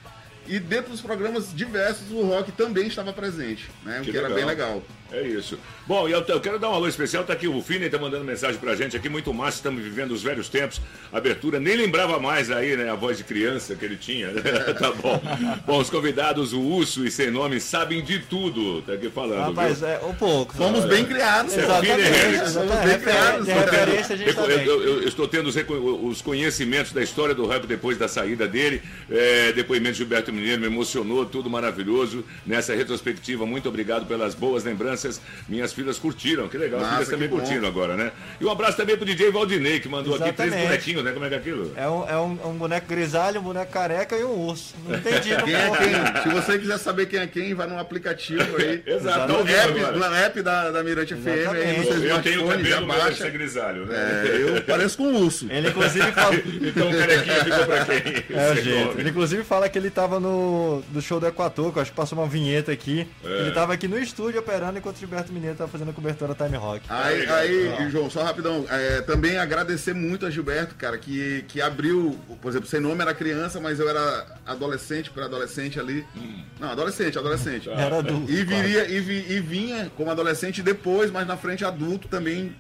[0.47, 4.01] E dentro dos programas diversos, o rock também estava presente, né?
[4.01, 4.83] O que, era bem legal.
[5.17, 5.59] É isso.
[5.87, 8.25] Bom, e eu, eu quero dar um alô especial, tá aqui o Finney, tá mandando
[8.25, 10.81] mensagem pra gente aqui, muito massa, estamos vivendo os velhos tempos.
[11.13, 14.29] Abertura, nem lembrava mais aí, né, a voz de criança que ele tinha.
[14.79, 15.21] tá bom.
[15.67, 19.81] Bom, os convidados, o Urso e Sem Nome, sabem de tudo, tá aqui falando, Rapaz,
[19.81, 19.89] viu?
[19.89, 20.55] é um pouco.
[20.57, 22.87] Fomos bem criados, É, Exatamente, exatamente.
[22.89, 23.61] Bem criados, De né?
[23.61, 24.67] referência a gente Eu, eu- bem.
[24.67, 25.55] eu- eu estou tendo os,
[26.03, 28.83] os conhecimentos da história do rap depois da saída dele.
[29.11, 32.25] É, depoimento de Gilberto Mineiro me emocionou, tudo maravilhoso.
[32.47, 35.04] Nessa retrospectiva, muito obrigado pelas boas lembranças.
[35.49, 36.81] Minhas filhas curtiram, que legal.
[36.81, 37.39] As filhas também bom.
[37.39, 38.13] curtiram agora, né?
[38.41, 40.69] E um abraço também pro DJ Valdinei, que mandou aqui três Exatamente.
[40.69, 41.13] bonequinhos, né?
[41.13, 41.73] Como é que é aquilo?
[41.77, 44.75] É um, é um, um boneco grisalho, um boneco careca e um urso.
[44.87, 45.31] Não entendi.
[45.31, 46.23] Não Quem é quem?
[46.23, 48.83] Se você quiser saber quem é quem, vai num aplicativo aí.
[48.87, 52.07] Exato, No ao vivo app, no app da, da Mirante FM, aí no Exatamente.
[52.07, 53.95] Eu tenho já cabelo, mas ser grisalho, né?
[53.97, 55.47] É, eu pareço com um urso.
[55.51, 56.35] Ele inclusive fala.
[56.65, 58.37] Então o carequinha ficou pra quem?
[58.37, 58.99] É o jeito.
[58.99, 61.97] Ele inclusive fala que ele tava no do show do Equator, que eu acho que
[61.97, 63.07] passou uma vinheta aqui.
[63.25, 63.41] É.
[63.41, 66.57] Ele tava aqui no estúdio operando enquanto o Gilberto Mineiro tava fazendo a cobertura Time
[66.57, 66.85] Rock.
[66.89, 67.37] Aí, legal.
[67.37, 72.49] aí João, só rapidão, é, também agradecer muito a Gilberto, cara, que, que abriu, por
[72.51, 76.05] exemplo, sem nome era criança, mas eu era adolescente, pré-adolescente ali.
[76.61, 77.69] Não, adolescente, adolescente.
[77.69, 78.31] Era adulto.
[78.31, 82.55] E, viria, e, vi- e vinha como adolescente depois, mas na frente adulto também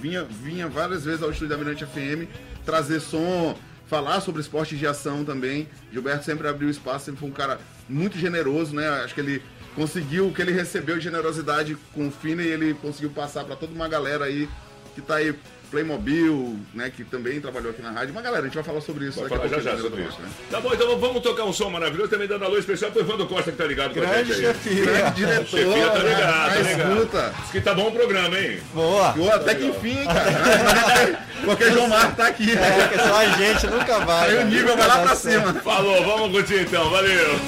[0.00, 2.28] vinha, vinha várias vezes ao estúdio da Mirante FM
[2.64, 5.68] trazer som, falar sobre esportes de ação também.
[5.92, 8.88] Gilberto sempre abriu espaço, sempre foi um cara muito generoso, né?
[8.88, 9.42] Acho que ele
[9.74, 13.56] conseguiu o que ele recebeu de generosidade com o Fina e ele conseguiu passar para
[13.56, 14.48] toda uma galera aí
[14.94, 15.34] que tá aí.
[15.72, 18.12] Playmobil, né, que também trabalhou aqui na rádio.
[18.14, 20.02] Mas galera, a gente vai falar sobre isso Vai daqui a falar já já sobre
[20.02, 20.08] né?
[20.08, 20.18] isso.
[20.50, 23.50] Tá bom, então vamos tocar um som maravilhoso, também dando alô especial pro Evandro Costa
[23.50, 24.54] que tá ligado com a Grande gente aí.
[24.54, 24.84] chefia.
[24.84, 26.92] Grande diretor, Chefia tá né, ligado, tá na ligado.
[26.92, 27.34] escuta.
[27.40, 28.60] Diz que tá bom o programa, hein?
[28.74, 29.12] Boa.
[29.14, 31.18] Pô, até que enfim, hein, cara.
[31.42, 32.52] Porque João Marco tá aqui.
[32.52, 34.28] É, que só a gente nunca vai.
[34.28, 34.48] Aí o cara.
[34.50, 35.54] nível vai lá pra cima.
[35.54, 37.40] Falou, vamos curtir então, valeu.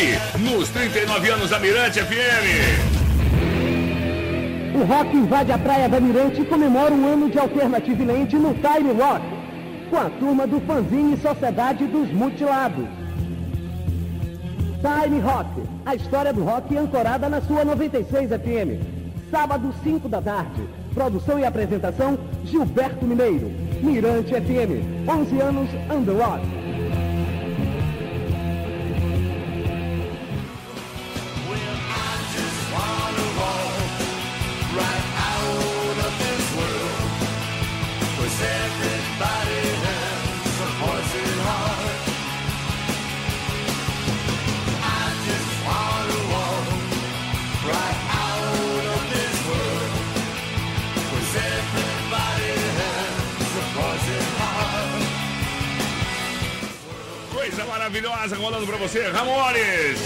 [0.00, 2.80] Rock nos 39 anos da Mirante FM.
[4.74, 8.54] O rock invade a praia da Mirante e comemora um ano de Alternative Land no
[8.54, 9.26] Time Rock,
[9.90, 12.86] com a turma do Fanzine Sociedade dos Mutilados.
[14.80, 15.50] Time Rock,
[15.84, 18.82] a história do rock ancorada na sua 96 FM.
[19.30, 20.66] Sábado, 5 da tarde.
[20.94, 23.52] Produção e apresentação, Gilberto Mineiro.
[23.82, 26.59] Mirante FM, 11 anos, Under.
[57.60, 60.00] Coisa maravilhosa rolando pra você, Ramones.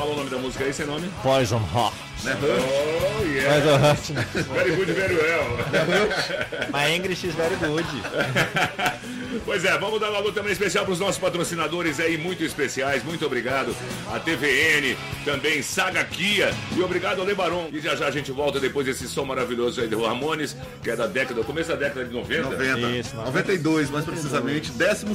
[0.00, 1.10] Fala o nome da música aí, sem nome.
[1.22, 1.94] Poison Heart.
[2.24, 3.52] Oh, yeah.
[3.52, 4.10] Poison Heart.
[4.14, 4.26] né?
[4.54, 6.70] Very good, very well.
[6.72, 7.84] My English is very good.
[9.44, 13.04] Pois é, vamos dar um alô também especial para os nossos patrocinadores aí, muito especiais.
[13.04, 13.74] Muito obrigado.
[14.12, 17.68] A TVN, também Saga Kia e obrigado ao Lebaron.
[17.72, 20.96] E já já a gente volta depois desse som maravilhoso aí do Ramones, que é
[20.96, 22.50] da década, começo da década de 90.
[22.50, 22.80] 90.
[22.90, 24.72] Isso, 92, mais precisamente.
[24.72, 25.06] 12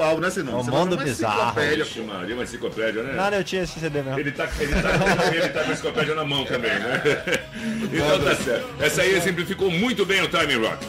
[0.00, 0.60] álbum, né, Senão?
[0.60, 1.60] O mundo bizarro.
[1.60, 3.14] Ixi, Maria, uma enciclopédia, né?
[3.14, 4.20] Nada, eu tinha esse CD mesmo.
[4.20, 7.02] Ele tá, ele, tá, ele tá com a enciclopédia na mão também, né?
[7.92, 8.82] Então tá certo.
[8.82, 10.84] Essa aí exemplificou muito bem o Time Rock.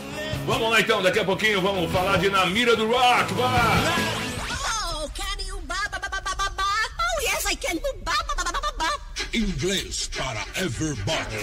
[0.46, 3.34] Vamos lá então, daqui a pouquinho vamos falar de Na Mira do Rock.
[3.34, 5.04] Vamos lá!
[5.04, 6.64] Oh, can you ba ba ba ba ba ba ba?
[7.00, 7.80] Oh, yes, I can.
[8.04, 8.90] Ba ba ba ba ba ba.
[9.34, 11.38] Inglês para everybody.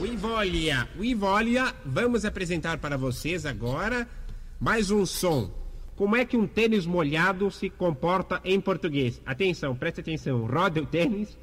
[0.00, 4.08] Wivolia, Wivolia, vamos apresentar para vocês agora
[4.60, 5.50] mais um som.
[6.00, 9.20] Como é que um tênis molhado se comporta em português?
[9.26, 10.46] Atenção, preste atenção.
[10.46, 11.36] Roda o tênis.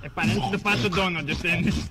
[0.00, 1.90] É parente do Pato Donald, o tênis.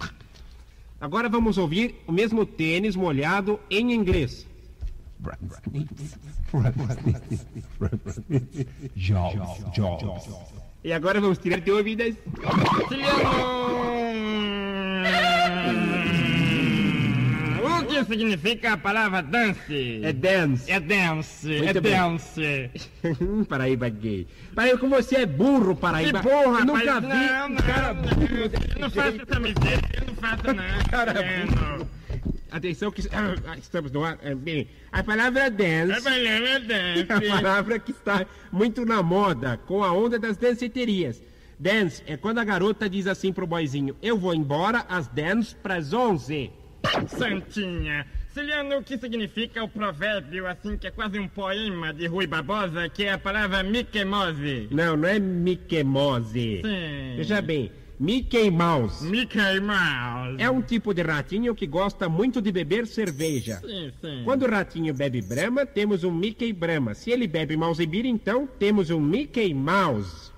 [1.02, 4.48] Agora vamos ouvir o mesmo tênis molhado em inglês.
[8.96, 10.30] Jobs, jobs.
[10.82, 12.16] E agora vamos tirar dúvidas.
[16.06, 16.09] O
[17.90, 20.02] que significa a palavra dance?
[20.04, 20.72] É dance.
[20.72, 21.92] É dance, Muito é bem.
[21.94, 22.70] dance.
[23.50, 24.28] Paraíba gay.
[24.56, 26.20] Paraíba, como você é burro, Paraíba.
[26.22, 27.14] Que burro, Eu nunca rapaz.
[27.14, 28.02] vi Não, um não, cara não.
[28.04, 28.28] burro.
[28.76, 30.64] Eu não faço essa miséria, eu não faço não.
[30.90, 31.14] Cara
[31.46, 32.00] Não.
[32.52, 34.18] Atenção que ah, estamos no ar.
[34.24, 35.92] É, Bem, a palavra dance.
[35.94, 37.06] A palavra dance.
[37.08, 41.22] É a palavra que está muito na moda, com a onda das danceterias.
[41.60, 45.94] Dance é quando a garota diz assim pro boyzinho: Eu vou embora às 10 pras
[45.94, 46.52] 11.
[47.08, 48.06] Santinha.
[48.34, 52.88] Ciliano, o que significa o provérbio, assim, que é quase um poema de Rui Barbosa,
[52.88, 54.68] que é a palavra Miquemose?
[54.72, 56.62] Não, não é Mickey Mouse.
[56.62, 57.16] Sim.
[57.18, 59.06] Veja bem, Mickey Mouse.
[59.06, 60.36] Mickey Mouse.
[60.38, 63.60] É um tipo de ratinho que gosta muito de beber cerveja.
[63.66, 64.22] Sim, sim.
[64.24, 66.94] Quando o ratinho bebe Brahma, temos um Mickey Brahma.
[66.94, 70.32] Se ele bebe Mousebir, então temos um Mickey Mouse.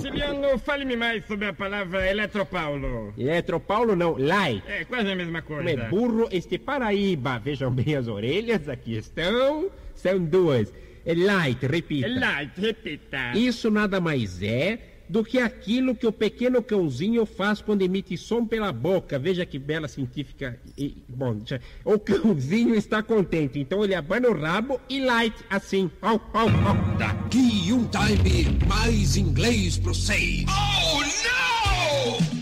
[0.00, 3.14] Ciliano, fale-me mais sobre a palavra Eletropaulo.
[3.16, 4.62] Eletropaulo não, Lai.
[4.66, 5.70] É quase a mesma coisa.
[5.70, 7.38] é burro este Paraíba.
[7.38, 9.70] Vejam bem as orelhas, aqui estão.
[9.94, 10.72] São duas.
[11.04, 12.08] É light, repita.
[12.08, 13.32] Light, repita.
[13.34, 18.44] Isso nada mais é do que aquilo que o pequeno cãozinho faz quando emite som
[18.46, 19.18] pela boca.
[19.18, 20.58] Veja que bela científica.
[20.76, 25.90] E, bom, já- o cãozinho está contente, então ele abana o rabo e light assim.
[26.02, 26.96] Au, au, au.
[26.98, 30.44] Daqui um time mais inglês pro seis.
[30.48, 32.37] Oh, não!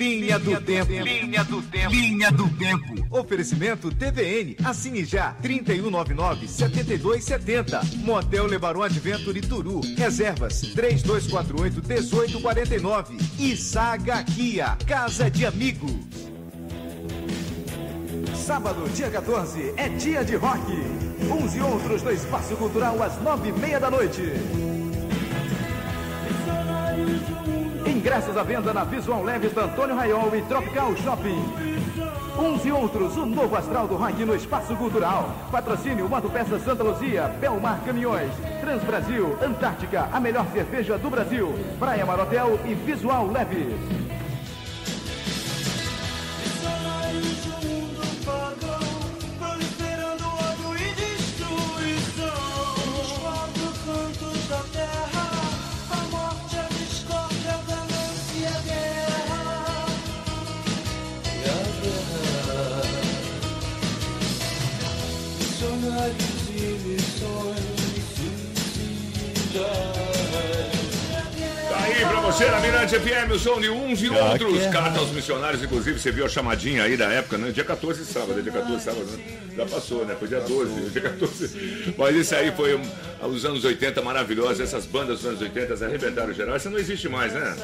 [0.00, 0.90] Linha do Tempo.
[0.90, 1.94] Linha do Tempo.
[1.94, 3.06] Linha do Tempo.
[3.10, 4.56] Oferecimento TVN.
[4.64, 5.36] Assine já.
[5.42, 7.96] 3199-7270.
[7.96, 9.82] Motel Lebaron Adventure Turu.
[9.98, 13.20] Reservas 3248-1849.
[13.38, 14.78] E Saga Kia.
[14.86, 15.92] Casa de Amigos.
[18.34, 20.72] Sábado, dia 14, é dia de rock.
[21.30, 24.22] Uns e outros no Espaço Cultural às nove e meia da noite.
[28.00, 31.38] Ingressos à venda na Visual Leves da Antônio Raiol e Tropical Shopping.
[32.38, 35.28] Uns e outros, o novo astral do rock no Espaço Cultural.
[35.52, 38.32] Patrocínio Moto Peça Santa Luzia, Belmar Caminhões,
[38.62, 44.09] Transbrasil, Antártica, a melhor cerveja do Brasil, Praia Marotel e Visual Leves.
[73.30, 74.58] Mirante FM, o som de uns e Ah, outros.
[74.58, 77.50] que Carta aos missionários, inclusive, você viu a chamadinha aí da época, né?
[77.50, 79.24] Dia 14 sábado, é dia 14 sábado, né?
[79.56, 80.16] Já passou, né?
[80.18, 81.94] Foi dia 12, dia 14.
[81.96, 82.82] Mas isso aí foi um,
[83.28, 86.54] os anos 80 maravilhosos, essas bandas dos anos 80 arrebentaram geral.
[86.56, 87.56] Essa não existe mais, né?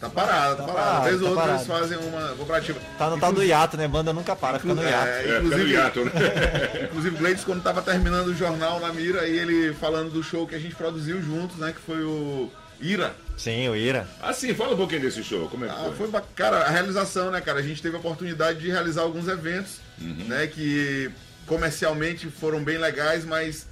[0.00, 0.88] Tá parado, tá, Tá parado.
[0.90, 1.88] parado, Vez tá ou outra eles parado.
[1.88, 2.78] fazem uma cooperativa.
[2.96, 3.88] Tá no tal do hiato, né?
[3.88, 5.08] Banda nunca para, fica no hiato.
[5.08, 6.12] É, É, fica no inclusive, hiato, né?
[6.88, 10.46] inclusive o Gleides, quando tava terminando o jornal na mira, aí ele falando do show
[10.46, 11.72] que a gente produziu juntos, né?
[11.72, 12.48] Que foi o
[12.80, 13.14] Ira.
[13.36, 14.08] Sim, o Ira.
[14.20, 16.08] Assim, fala um pouquinho desse show, como é que Ah, foi?
[16.10, 17.58] foi cara, a realização, né, cara?
[17.58, 20.26] A gente teve a oportunidade de realizar alguns eventos, Uhum.
[20.28, 20.46] né?
[20.46, 21.10] Que
[21.46, 23.66] comercialmente foram bem legais, mas.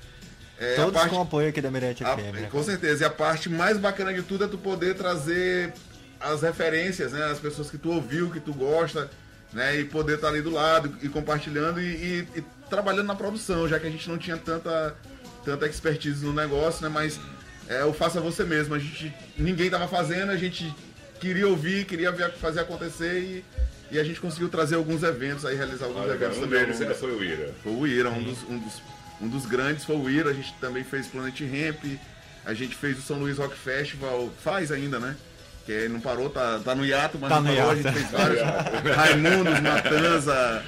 [0.59, 2.49] é, a Todos parte- com apoio aqui da Mirante a- FM, né?
[2.51, 3.05] com certeza.
[3.05, 5.73] E a parte mais bacana de tudo é tu poder trazer
[6.19, 7.25] as referências, né?
[7.31, 9.11] As pessoas que tu ouviu, que tu gosta,
[9.53, 9.77] né?
[9.79, 13.79] E poder estar ali do lado e compartilhando e, e- e trabalhando na produção, já
[13.79, 14.97] que a gente não tinha tanta,
[15.45, 16.89] tanta expertise no negócio, né?
[16.89, 17.21] Mas
[17.69, 18.75] é, o faça você mesmo.
[18.75, 20.73] A gente, ninguém tava fazendo, a gente
[21.21, 23.45] queria ouvir, queria ver, fazer acontecer e,
[23.91, 26.61] e a gente conseguiu trazer alguns eventos aí, realizar alguns Olha, eventos um também.
[26.61, 27.55] deles ainda foi o Ira.
[27.63, 28.83] foi o Ira, um dos, um, dos,
[29.23, 30.31] um dos grandes foi o Ira.
[30.31, 31.99] A gente também fez Planet Ramp,
[32.45, 35.17] a gente fez o São Luís Rock Festival, faz ainda, né?
[35.65, 37.75] Que não parou, tá, tá no hiato, mas Tá não no parou.
[37.77, 37.89] hiato.
[37.89, 38.41] A gente fez vários.
[38.97, 40.63] Raimundos, Matanza,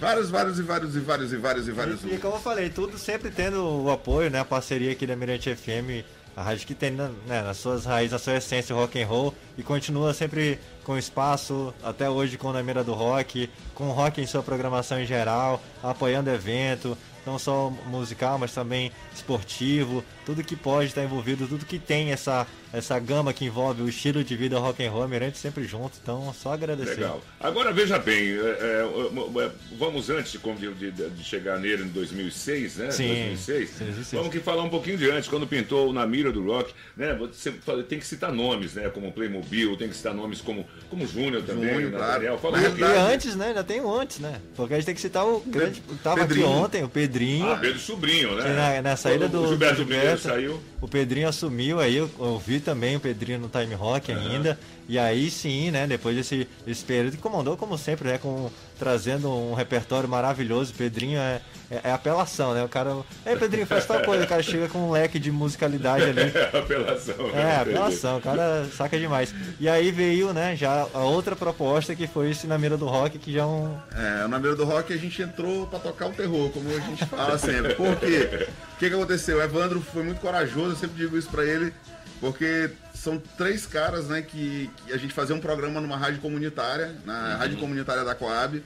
[0.00, 2.00] vários, vários e vários e vários e vários e vários.
[2.04, 4.40] E como eu falei, tudo sempre tendo o apoio, né?
[4.40, 6.04] A parceria aqui da Mirante FM,
[6.36, 9.62] a rádio que tem né, nas suas raízes, na sua essência rock and roll e
[9.62, 14.26] continua sempre com espaço até hoje com a mira do rock, com o rock em
[14.26, 20.86] sua programação em geral, apoiando evento, não só musical, mas também esportivo, tudo que pode
[20.88, 24.84] estar envolvido, tudo que tem essa essa gama que envolve o estilo de vida rock
[24.84, 27.00] and roll, Mirante sempre junto, então só agradecer.
[27.00, 27.20] Legal.
[27.40, 32.76] Agora veja bem, é, é, é, vamos antes de, de, de, chegar nele em 2006,
[32.76, 32.90] né?
[32.90, 34.12] Sim, 2006, 2006.
[34.12, 37.14] Vamos que falar um pouquinho de antes, quando pintou na mira do rock, né?
[37.14, 37.52] Você
[37.88, 38.88] tem que citar nomes, né?
[38.88, 42.12] Como Playmobil, tem que citar nomes como, como Júnior também, Júnior, né, claro.
[42.12, 42.38] Daniel?
[42.38, 42.78] Fala um.
[42.78, 43.48] E antes, né?
[43.48, 44.40] Ainda tem o antes, né?
[44.54, 45.82] Porque a gente tem que citar o grande.
[46.02, 46.46] Tava Pedrinho.
[46.46, 47.50] aqui ontem, o Pedrinho.
[47.50, 48.54] Ah, Pedro Sobrinho, né?
[48.54, 49.42] na, na saída do.
[49.42, 50.60] O Gilberto do Mineiro saiu.
[50.80, 54.58] O Pedrinho assumiu aí, eu, eu vi também o Pedrinho no Time Rock ainda.
[54.88, 59.30] E aí sim, né, depois desse, desse período que comandou, como sempre, né, com, trazendo
[59.30, 60.72] um repertório maravilhoso.
[60.72, 61.40] O Pedrinho é,
[61.70, 62.64] é, é apelação, né?
[62.64, 62.96] O cara.
[63.24, 64.24] Ei, Pedrinho, faz tal coisa.
[64.24, 66.22] O cara chega com um leque de musicalidade ali.
[66.52, 67.28] apelação.
[67.28, 67.60] É, né?
[67.60, 69.32] apelação, o cara saca demais.
[69.60, 73.16] E aí veio, né, já a outra proposta que foi esse na mira do rock,
[73.18, 73.76] que já é um.
[73.94, 77.06] É, na beira do rock a gente entrou pra tocar o terror, como a gente
[77.06, 77.74] fala sempre.
[77.74, 78.48] Por quê?
[78.74, 79.38] O que, que aconteceu?
[79.38, 81.72] O Evandro foi muito corajoso, eu sempre digo isso pra ele,
[82.20, 86.94] porque são três caras, né, que, que a gente fazia um programa numa rádio comunitária,
[87.04, 88.62] na rádio comunitária da Coab.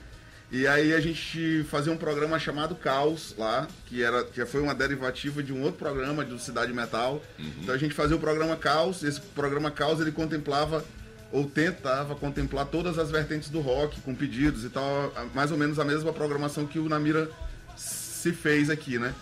[0.51, 4.75] E aí a gente fazia um programa chamado Caos lá, que era que foi uma
[4.75, 7.21] derivativa de um outro programa do Cidade Metal.
[7.61, 10.85] Então a gente fazia o programa Caos, esse programa Caos ele contemplava
[11.31, 15.79] ou tentava contemplar todas as vertentes do rock com pedidos e tal, mais ou menos
[15.79, 17.29] a mesma programação que o Namira
[17.75, 19.13] se fez aqui, né?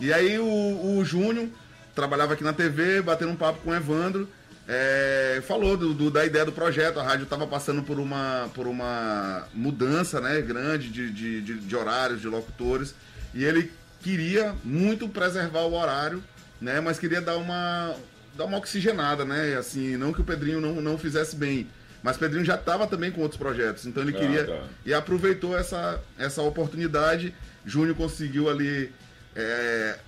[0.00, 1.48] E aí o, o Júnior
[1.94, 4.28] trabalhava aqui na TV, batendo um papo com o Evandro,
[4.66, 6.98] é, falou do, do- da ideia do projeto.
[6.98, 11.76] A rádio estava passando por uma, por uma mudança né, grande de, de, de- de
[11.76, 12.94] horários, de locutores,
[13.34, 13.70] e ele
[14.02, 16.22] queria muito preservar o horário,
[16.60, 17.94] né, mas queria dar uma,
[18.36, 19.56] dar uma oxigenada, né?
[19.56, 21.66] Assim, não que o Pedrinho não, não fizesse bem.
[22.02, 24.62] Mas Pedrinho já estava também com outros projetos, então ele Ah, queria tá.
[24.84, 27.34] e aproveitou essa, essa oportunidade.
[27.64, 28.92] Júnior conseguiu ali
[29.34, 29.98] é,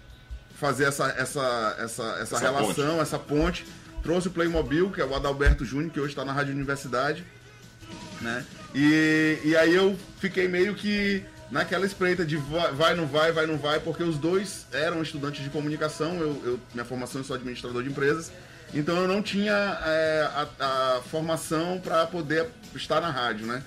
[0.57, 3.67] fazer essa, essa, essa, essa, Essa relação, essa ponte.
[4.03, 7.25] Trouxe o Playmobil, que é o Adalberto Júnior, que hoje está na Rádio Universidade.
[8.21, 8.45] Né?
[8.75, 13.47] E, e aí eu fiquei meio que naquela espreita de vai, vai, não vai, vai,
[13.47, 17.37] não vai, porque os dois eram estudantes de comunicação, eu, eu- minha formação eu sou
[17.37, 18.33] administrador de empresas,
[18.75, 19.53] então eu não tinha
[19.85, 20.29] é,
[20.59, 23.63] a, a formação para poder estar na rádio, né?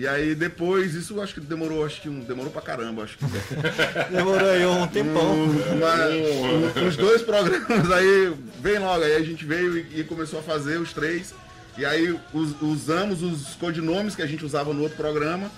[0.00, 3.24] E aí depois, isso acho que demorou, acho que um, demorou pra caramba, acho que.
[4.10, 5.34] Demorou aí um tempão.
[5.44, 10.42] Uma- os dois programas aí, bem logo, aí a gente veio e, e começou a
[10.42, 11.34] fazer os três.
[11.76, 15.50] E aí us- usamos os codinomes que a gente usava no outro programa,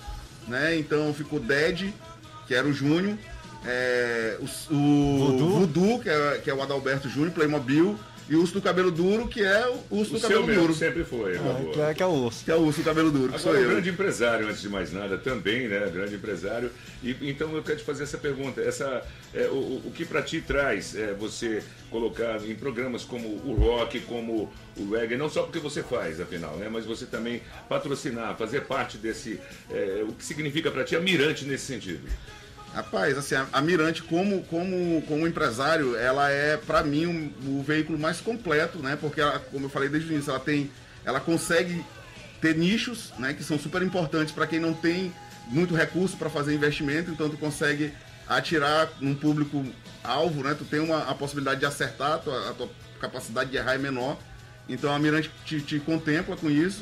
[0.45, 0.75] né?
[0.77, 1.93] Então ficou Dead,
[2.45, 3.17] que era o Júnior,
[3.65, 5.49] é, o, o Voodoo.
[5.59, 7.97] Voodoo, que, é, que é o Adalberto Júnior, Playmobil,
[8.29, 10.73] e o Urso do Cabelo Duro, que é o Urso O do Cabelo mesmo Duro.
[10.73, 11.33] sempre foi.
[11.73, 12.45] Que é, que é o urso.
[12.45, 13.71] Que é o Urso do Cabelo Duro, que sou Agora, eu.
[13.71, 15.89] grande empresário, antes de mais nada, também, né?
[15.93, 16.71] Grande empresário.
[17.03, 18.61] E, então eu quero te fazer essa pergunta.
[18.61, 19.03] Essa,
[19.33, 23.99] é, o, o que para ti traz é, você colocar em programas como o rock,
[24.01, 26.69] como o reggae, não só porque você faz, afinal, né?
[26.71, 29.39] Mas você também patrocinar, fazer parte desse.
[29.69, 32.07] é, o que significa para ti a Mirante nesse sentido?
[32.73, 37.63] Rapaz, assim, a, a Mirante como, como, como empresário, ela é, pra mim, um- o
[37.63, 38.97] veículo mais completo, né?
[38.99, 40.71] Porque, ela, como eu falei desde o início, ela tem,
[41.05, 41.85] ela consegue
[42.41, 43.33] ter nichos, né?
[43.33, 45.13] Que são super importantes para quem não tem
[45.49, 47.93] muito recurso para fazer investimento, então tu consegue
[48.27, 49.63] atirar num público
[50.03, 50.55] alvo, né?
[50.57, 52.69] Tu tem uma, a possibilidade de acertar, a tua, a tua
[52.99, 54.17] capacidade de errar é menor.
[54.67, 56.81] Então a Mirante te, te contempla com isso.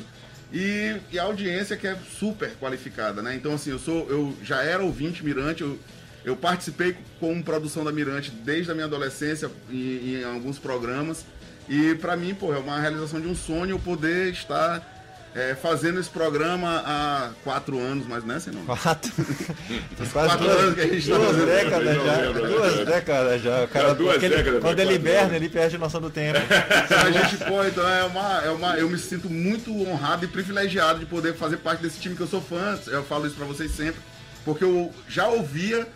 [0.52, 3.34] E, e a audiência que é super qualificada, né?
[3.34, 5.78] Então assim, eu sou, eu já era ouvinte Mirante, eu,
[6.24, 11.24] eu participei com produção da Mirante desde a minha adolescência em, em alguns programas.
[11.68, 14.91] E pra mim, pô, é uma realização de um sonho poder estar
[15.34, 18.64] é, fazendo esse programa há quatro anos, mas né, senão.
[18.66, 19.10] Quatro.
[19.96, 21.46] Quase Quase quatro anos que a gente tá duas fazendo.
[21.46, 22.02] décadas já.
[22.02, 22.84] Não lembro, Duas né?
[22.84, 23.64] décadas já.
[23.64, 24.82] O cara, Já duas porque ele- décadas, quando né?
[24.82, 25.36] ele Quatro hiberna, anos.
[25.36, 26.38] ele perde a noção do tempo.
[27.06, 28.76] A gente, pô, então é uma, é uma.
[28.76, 32.26] Eu me sinto muito honrado e privilegiado de poder fazer parte desse time que eu
[32.28, 32.78] sou fã.
[32.88, 34.00] Eu falo isso pra vocês sempre.
[34.44, 35.86] Porque eu já ouvia,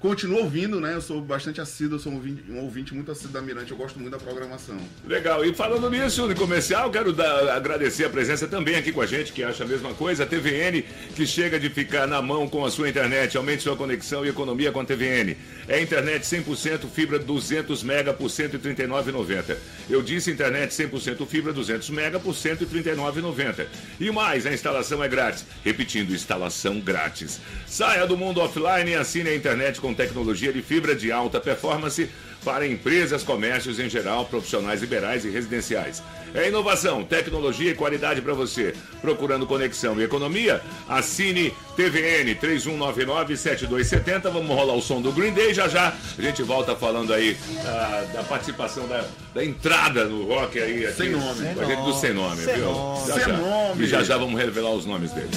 [0.00, 0.94] continuo ouvindo, né?
[0.94, 3.98] Eu sou bastante assíduo, sou um ouvinte, um ouvinte muito assíduo da Mirante, eu gosto
[3.98, 4.78] muito da programação.
[5.06, 5.44] Legal.
[5.44, 9.30] E falando nisso, no comercial, quero dar- agradecer a presença também aqui com a gente,
[9.32, 10.24] que acha a mesma coisa.
[10.24, 10.82] A TVN,
[11.14, 13.36] que chega de ficar na mão com a sua internet.
[13.36, 15.36] Aumente sua conexão e economia com a TVN.
[15.68, 19.56] É internet 100% fibra 200 mega por R$ 139,90.
[19.88, 23.66] Eu disse internet 100% fibra 200 mega por R$ 139,90.
[24.00, 25.44] E mais, a instalação é grátis.
[25.62, 27.38] Repetindo, instalação grátis.
[27.66, 32.08] Saia do mundo offline e assine a internet com tecnologia de fibra de alta performance
[32.44, 36.02] para empresas, comércios em geral, profissionais liberais e residenciais.
[36.34, 38.74] É inovação, tecnologia e qualidade para você.
[39.00, 40.62] Procurando conexão e economia?
[40.88, 44.22] Assine TVN 3199-7270.
[44.30, 45.92] Vamos rolar o som do Green Day já já.
[46.18, 47.36] A gente volta falando aí
[47.66, 50.86] ah, da participação da, da entrada no rock aí.
[50.86, 51.54] Aqui, Sem nome.
[51.54, 52.64] Com a gente do Sem Nome, Sem viu?
[52.66, 53.06] nome.
[53.08, 53.36] Já, Sem já.
[53.36, 53.84] nome.
[53.84, 55.30] E já já vamos revelar os nomes deles.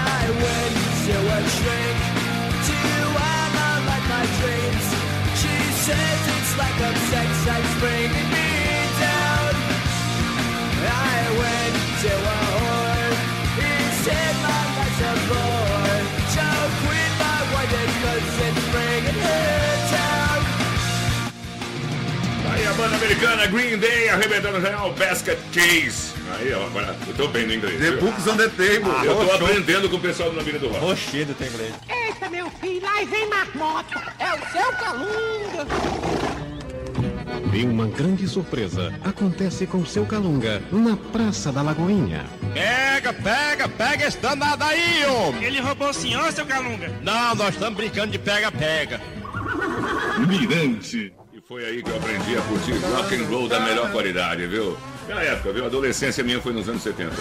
[0.00, 0.76] I went
[1.06, 1.98] to a shrink
[2.68, 2.78] to
[3.36, 4.86] analyze my dreams.
[5.40, 8.50] She says it's like a sex that's bringing me
[9.04, 9.52] down.
[10.88, 11.74] I went
[12.04, 13.14] to a whore.
[14.04, 16.00] Said my life's a bore.
[16.34, 16.46] So
[16.80, 17.38] quit my
[18.46, 20.40] it's bringing down.
[22.60, 26.09] A banda americana Green Day arrebentando o Basket Case.
[26.38, 27.78] Aí, ó, agora eu tô bem no inglês.
[27.80, 28.00] The viu?
[28.00, 29.04] Books on the Table.
[29.04, 29.34] Eu tô show.
[29.46, 30.80] aprendendo com o pessoal do Vida do Rock.
[30.84, 31.74] Rochedo tem inglês.
[31.88, 34.00] Eita, meu filho, lá vem marmota.
[34.18, 35.66] É o seu calunga.
[37.52, 42.24] E uma grande surpresa acontece com seu Calunga na Praça da Lagoinha.
[42.54, 45.44] Pega, pega, pega esse danado aí, homem!
[45.44, 46.92] Ele roubou o senhor, seu calunga?
[47.02, 49.00] Não, nós estamos brincando de pega-pega.
[50.28, 51.12] Mirante.
[51.32, 54.76] E foi aí que eu aprendi a curtir rock and roll da melhor qualidade, viu?
[55.10, 55.64] Na época, viu?
[55.64, 57.16] A adolescência minha foi nos anos 70.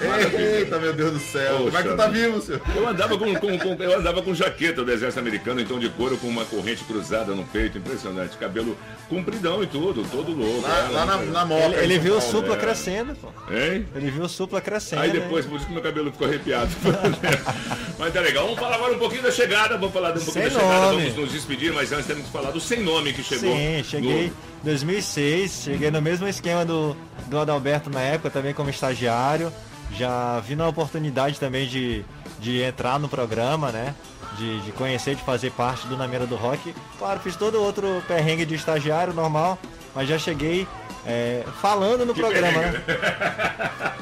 [0.00, 1.56] Eita, meu Deus do céu.
[1.64, 2.60] Como é que tu tá Poxa vivo, senhor?
[2.74, 6.16] Eu andava com, com- com- eu andava com jaqueta do exército americano, então de couro,
[6.18, 8.36] com uma corrente cruzada no peito, impressionante.
[8.36, 8.76] Cabelo
[9.08, 10.62] compridão e tudo, todo louco.
[10.62, 10.88] Lá, né?
[10.92, 11.64] lá na, na moca.
[11.64, 12.58] Ele, ele viu o supla é.
[12.58, 13.28] crescendo, pô.
[13.52, 13.86] Hein?
[13.94, 15.02] Ele viu o supla crescendo.
[15.02, 15.20] Aí né?
[15.20, 16.70] depois, por isso que meu cabelo ficou arrepiado.
[17.98, 18.44] mas tá legal.
[18.44, 19.76] Vamos falar agora um pouquinho da chegada.
[19.76, 20.92] Vamos falar um pouquinho Sem da chegada.
[20.92, 21.02] nome.
[21.10, 23.52] Vamos nos despedir, mas antes temos que falar do sem nome que chegou.
[23.52, 24.32] Sim, cheguei em no-
[24.64, 26.96] 2006, cheguei no mesmo esquema do,
[27.26, 29.52] do Adalberto na época, também como estagiário.
[29.92, 32.04] Já vi na oportunidade também de,
[32.38, 33.94] de entrar no programa, né?
[34.36, 36.74] De, de conhecer, de fazer parte do Nameira do Rock.
[36.98, 39.58] Claro, fiz todo outro perrengue de estagiário normal,
[39.94, 40.66] mas já cheguei
[41.08, 42.82] é, falando no Que programa, né?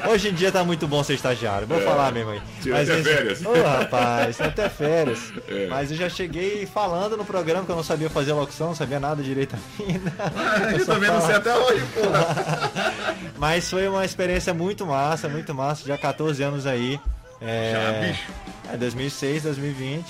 [0.08, 1.84] Hoje em dia tá muito bom ser estagiário, vou É.
[1.84, 2.42] falar mesmo aí.
[2.62, 3.44] Tira até esse- férias.
[3.46, 5.32] Ô rapaz, até férias.
[5.48, 5.66] É.
[5.68, 9.00] Mas eu já cheguei falando no programa que eu não sabia fazer locução, não sabia
[9.00, 10.12] nada direito ainda.
[10.72, 12.26] Eu só também não sei até hoje, porra.
[13.38, 17.00] Mas foi uma experiência muito massa, muito massa, já 14 anos aí.
[17.40, 18.22] É, Já, bicho.
[18.72, 20.04] É 2006, 2020.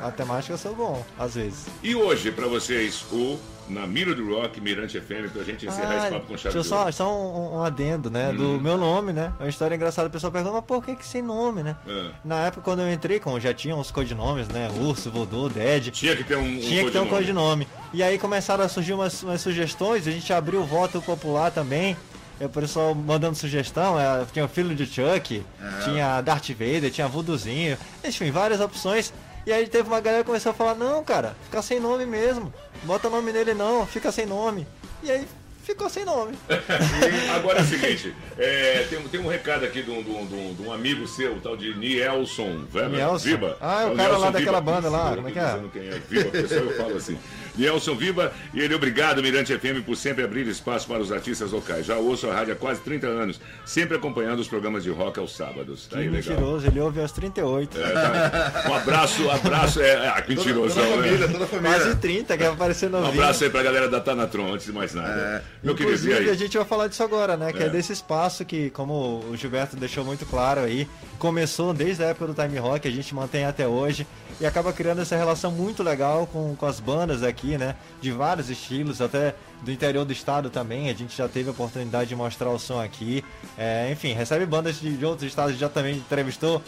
[0.00, 1.66] Matemática eu sou bom, às vezes.
[1.82, 3.38] E hoje, pra vocês, o
[3.68, 6.64] Na Mira do Rock, Mirante FM, pra gente encerrar esse papo com chave deixa eu
[6.64, 8.30] só, só um, um adendo, né?
[8.30, 8.36] Hum.
[8.36, 9.32] Do meu nome, né?
[9.40, 10.08] É uma história engraçada.
[10.08, 11.74] O pessoal pergunta, mas por que, que sem nome, né?
[11.88, 12.10] É.
[12.24, 14.70] Na época, quando eu entrei, como já tinha uns codinomes, né?
[14.80, 15.90] Urso, Voodoo, Dead.
[15.90, 17.64] Tinha que ter um, um Tinha que ter um codinome.
[17.64, 17.68] codinome.
[17.94, 21.96] E aí começaram a surgir umas, umas sugestões, a gente abriu o voto popular também.
[22.40, 25.84] O pessoal mandando sugestão, é, tinha o filho de Chuck, É.
[25.84, 29.14] tinha Darth Vader, tinha Voodoozinho, enfim, várias opções.
[29.46, 32.52] E aí teve uma galera que começou a falar, não, cara, fica sem nome mesmo.
[32.84, 34.66] Bota nome nele não, fica sem nome.
[35.02, 35.28] E aí
[35.64, 36.36] ficou sem nome.
[37.34, 40.34] Agora é o seguinte, é, tem, tem um recado aqui de um, de um- de
[40.34, 42.90] um- de um amigo seu, o tal de Nielson Weber.
[42.90, 43.24] Nielson?
[43.24, 43.56] Viva.
[43.60, 44.72] Ah, é o o cara lá Nielson daquela Viva.
[44.72, 45.60] banda lá, Eu como é que é?
[45.72, 47.18] quem é Viva, pessoal, eu falo assim.
[47.56, 51.86] Nielson Viva, e ele obrigado, Mirante FM, por sempre abrir espaço para os artistas locais.
[51.86, 55.36] Já ouço a rádio há quase 30 anos, sempre acompanhando os programas de rock aos
[55.36, 55.86] sábados.
[55.86, 56.34] Tá Que aí, legal.
[56.34, 57.78] mentiroso, ele ouve aos 38.
[57.80, 58.64] É, tá.
[58.68, 60.74] Um abraço, abraço, é, ah, que mentiroso.
[60.74, 60.96] Toda a né?
[61.08, 61.78] família, toda família.
[61.78, 64.92] Quase 30, que vai aparecer Um abraço aí pra galera da Tanatron, antes de mais
[64.92, 65.44] nada.
[65.64, 67.50] Meu querido, Inclusive, a gente vai falar disso agora, né?
[67.50, 67.66] Que é.
[67.66, 67.68] É.
[67.70, 70.86] desse espaço que, como o Gilberto deixou muito claro aí,
[71.18, 74.06] começou desde a época do Time Rock, a gente mantém até hoje
[74.38, 77.76] e acaba criando essa relação muito legal com, com as bandas aqui, né?
[77.98, 80.90] De vários estilos, até do interior do estado também.
[80.90, 83.24] A gente já teve a oportunidade de mostrar o som aqui.
[83.56, 86.60] É, enfim, recebe bandas de, de outros estados, já também entrevistou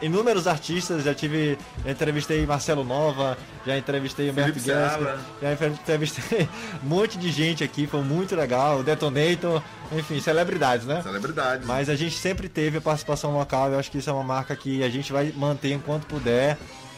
[0.00, 3.36] inúmeros artistas, já tive, já entrevistei Marcelo Nova,
[3.66, 5.18] já entrevistei Humberto Seabra.
[5.42, 6.48] já entrevistei
[6.82, 11.02] um monte de gente aqui, foi muito legal, o Detonator, enfim, celebridades, né?
[11.02, 11.66] Celebridades.
[11.66, 14.54] Mas a gente sempre teve a participação local, eu acho que isso é uma marca
[14.54, 16.56] que a gente vai manter enquanto puder.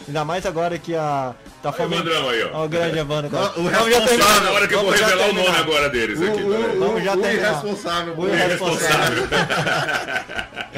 [0.09, 1.35] Ainda mais agora que a.
[1.63, 2.61] Tá o Vandrão aí, ó.
[2.61, 3.29] Ó, o grande Evandro.
[3.29, 4.41] O já responsável, terminar.
[4.43, 5.61] Na hora que eu vou revelar o nome terminar.
[5.61, 6.43] agora deles aqui.
[6.43, 6.77] O, peraí.
[6.77, 7.51] o, Vamos já o terminar.
[7.51, 8.15] irresponsável.
[8.17, 9.29] O irresponsável.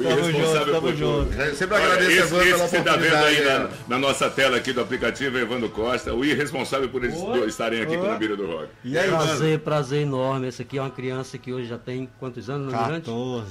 [0.00, 0.96] O Tamo irresponsável junto, tamo por tudo.
[0.96, 1.54] junto.
[1.56, 3.36] Sempre agradeço esse, a Evandro esse pela que você tá vendo oportunidade.
[3.36, 3.68] aí na, é.
[3.88, 7.82] na nossa tela aqui do aplicativo, é Evandro Costa, o irresponsável por eles dois estarem
[7.82, 7.98] aqui Oi.
[7.98, 8.68] com a Bira do Rock.
[8.84, 9.24] E aí, mano?
[9.24, 10.48] Prazer, prazer enorme.
[10.48, 13.10] Esse aqui é uma criança que hoje já tem quantos anos, no Mirante?
[13.10, 13.50] 14.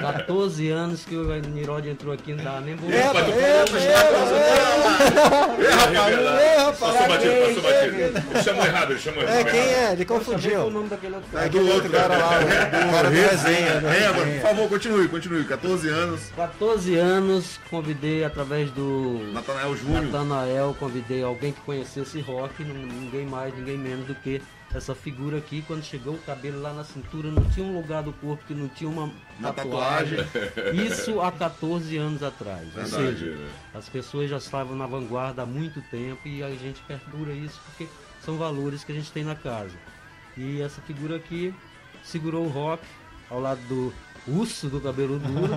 [0.00, 2.92] 14 anos que o Nirod entrou aqui, não dava nem boa.
[2.92, 3.78] Epa, epa,
[6.70, 6.78] rapaz.
[6.78, 8.42] Passou batido, passou batido.
[8.44, 9.36] Chamou errado, ele chamou errado.
[9.36, 9.92] É, quem é?
[9.92, 10.72] Ele confundiu.
[11.34, 13.56] É do outro cara lá, o cara do resenha.
[13.56, 14.12] É, resenha.
[14.12, 15.19] mano, por favor, continue, continue.
[15.20, 15.44] Continue.
[15.44, 16.32] 14 anos.
[16.34, 20.02] 14 anos, convidei através do Natanael Júnior.
[20.04, 24.40] Natanael, convidei alguém que conhecesse rock, ninguém mais, ninguém menos do que
[24.74, 25.62] essa figura aqui.
[25.66, 28.68] Quando chegou o cabelo lá na cintura, não tinha um lugar do corpo que não
[28.68, 30.24] tinha uma Uma tatuagem.
[30.24, 30.86] tatuagem.
[30.86, 32.64] Isso há 14 anos atrás.
[32.74, 33.48] Ou Verdade, seja, né?
[33.74, 37.86] as pessoas já estavam na vanguarda há muito tempo e a gente perdura isso porque
[38.24, 39.76] são valores que a gente tem na casa.
[40.36, 41.52] E essa figura aqui
[42.02, 42.82] segurou o rock
[43.28, 43.92] ao lado do
[44.28, 45.52] urso do cabelo duro.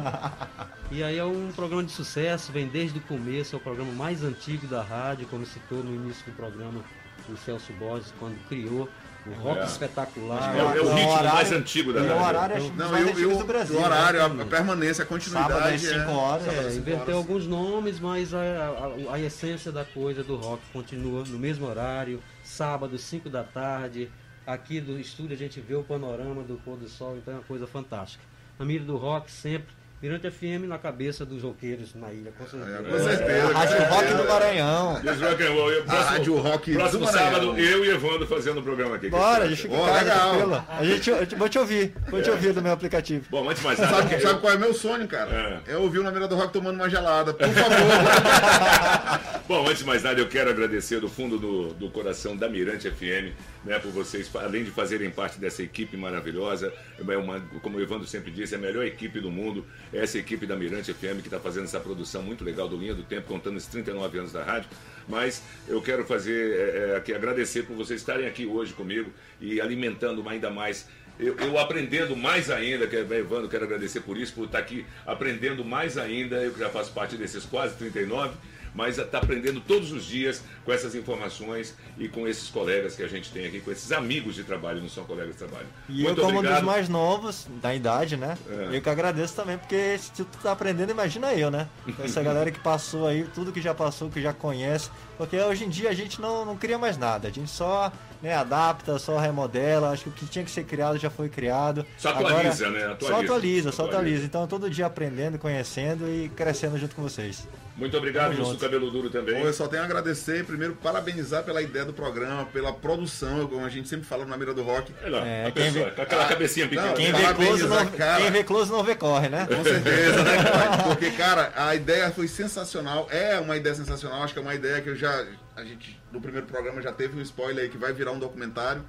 [0.91, 4.23] e aí é um programa de sucesso, vem desde o começo, é o programa mais
[4.23, 6.81] antigo da rádio, como citou no início do programa
[7.29, 8.89] o Celso Borges, quando criou
[9.25, 9.63] o rock É.
[9.65, 10.53] espetacular.
[10.57, 12.25] É o- é o ritmo mais antigo da e o rádio.
[12.27, 13.79] horário Não, é Não, mais eu, eu, do Brasil.
[13.79, 14.43] o horário, a, né?
[14.43, 15.53] a permanência, a continuidade.
[15.53, 16.47] Sábado às 5 é- horas.
[16.47, 17.15] É, cinco inverteu horas.
[17.15, 22.21] alguns nomes, mas a, a- a essência da coisa do rock continua no mesmo horário.
[22.43, 24.11] Sábado, 5 da tarde.
[24.45, 27.43] Aqui do estúdio a gente vê o panorama do pôr do sol, então é uma
[27.43, 28.21] coisa fantástica.
[28.63, 29.75] Na mira do rock, sempre.
[30.03, 32.77] Mirante FM na cabeça dos roqueiros na ilha, com certeza.
[32.77, 33.47] É, com certeza.
[33.47, 35.01] A Rádio Rock do Maranhão.
[35.01, 35.71] Diz rock and roll.
[35.71, 37.31] Eu- A próximo- Rádio Rock Próximo do Maranhão.
[37.31, 39.09] sábado, eu e Evandro fazendo o programa aqui.
[39.09, 40.65] Bora, a gente fica casa, legal.
[40.77, 43.23] A gente, eu te- vou te ouvir, vou te ouvir do meu aplicativo.
[43.29, 45.61] Bom, antes de mais nada, Sabe, eu- sabe qual é meu sonho, cara?
[45.65, 47.33] É, ouvir o Na Mira do Rock tomando uma gelada.
[47.33, 47.77] Por favor.
[49.47, 52.89] Bom, antes de mais nada, eu quero agradecer do fundo do, do coração da Mirante
[52.91, 53.31] FM,
[53.63, 58.05] né, por vocês, além de fazerem parte dessa equipe maravilhosa, é uma, como o Evandro
[58.07, 61.27] sempre disse, é a melhor equipe do mundo, é essa equipe da Mirante FM que
[61.27, 64.43] está fazendo essa produção muito legal do Linha do Tempo, contando esses 39 anos da
[64.43, 64.69] rádio.
[65.07, 69.61] Mas eu quero fazer é, é, aqui, agradecer por vocês estarem aqui hoje comigo e
[69.61, 70.87] alimentando ainda mais.
[71.19, 74.83] Eu, eu aprendendo mais ainda, que é Evandro, quero agradecer por isso, por estar aqui
[75.05, 78.35] aprendendo mais ainda, eu que já faço parte desses quase 39,
[78.73, 83.07] mas está aprendendo todos os dias com essas informações e com esses colegas que a
[83.07, 85.67] gente tem aqui, com esses amigos de trabalho, não são colegas de trabalho.
[85.87, 86.59] E Muito eu, como um obrigado.
[86.61, 88.37] dos mais novos da idade, né?
[88.49, 88.77] É.
[88.77, 91.67] Eu que agradeço também, porque se tu tá aprendendo, imagina eu, né?
[91.99, 94.89] Essa galera que passou aí, tudo que já passou, que já conhece.
[95.17, 98.33] Porque hoje em dia a gente não, não cria mais nada, a gente só né,
[98.33, 99.91] adapta, só remodela.
[99.91, 101.85] Acho que o que tinha que ser criado já foi criado.
[101.97, 102.79] Só atualiza, né?
[102.99, 103.71] Só Atualiza.
[103.71, 103.83] só Atualiza.
[103.83, 104.25] atualiza.
[104.25, 107.47] Então todo dia aprendendo, conhecendo e crescendo junto com vocês.
[107.75, 108.59] Muito obrigado, Tamo Wilson.
[108.59, 109.33] Cabelo Duro também.
[109.33, 113.47] Bom, eu só tenho a agradecer e primeiro parabenizar pela ideia do programa, pela produção,
[113.47, 114.93] como a gente sempre fala na mira do rock.
[115.03, 116.87] Olha lá, É, a quem pessoa, vê- com aquela cabecinha pequena.
[116.89, 118.21] Não, Quem vê, close não, cara.
[118.21, 119.47] quem vê close não vê corre, né?
[119.47, 120.31] Com certeza, né?
[120.87, 123.07] Porque, cara, a ideia foi sensacional.
[123.09, 124.21] É uma ideia sensacional.
[124.21, 125.25] Acho que é uma ideia que eu já.
[125.55, 128.83] A gente, no primeiro programa, já teve um spoiler aí que vai virar um documentário.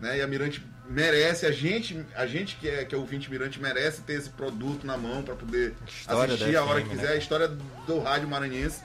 [0.00, 0.18] Né?
[0.18, 4.00] E a Mirante merece, a gente, a gente que é, que é ouvinte Mirante merece
[4.02, 6.94] ter esse produto na mão para poder História assistir a hora que né?
[6.94, 7.12] quiser.
[7.12, 7.48] A história
[7.86, 8.80] do rádio maranhense.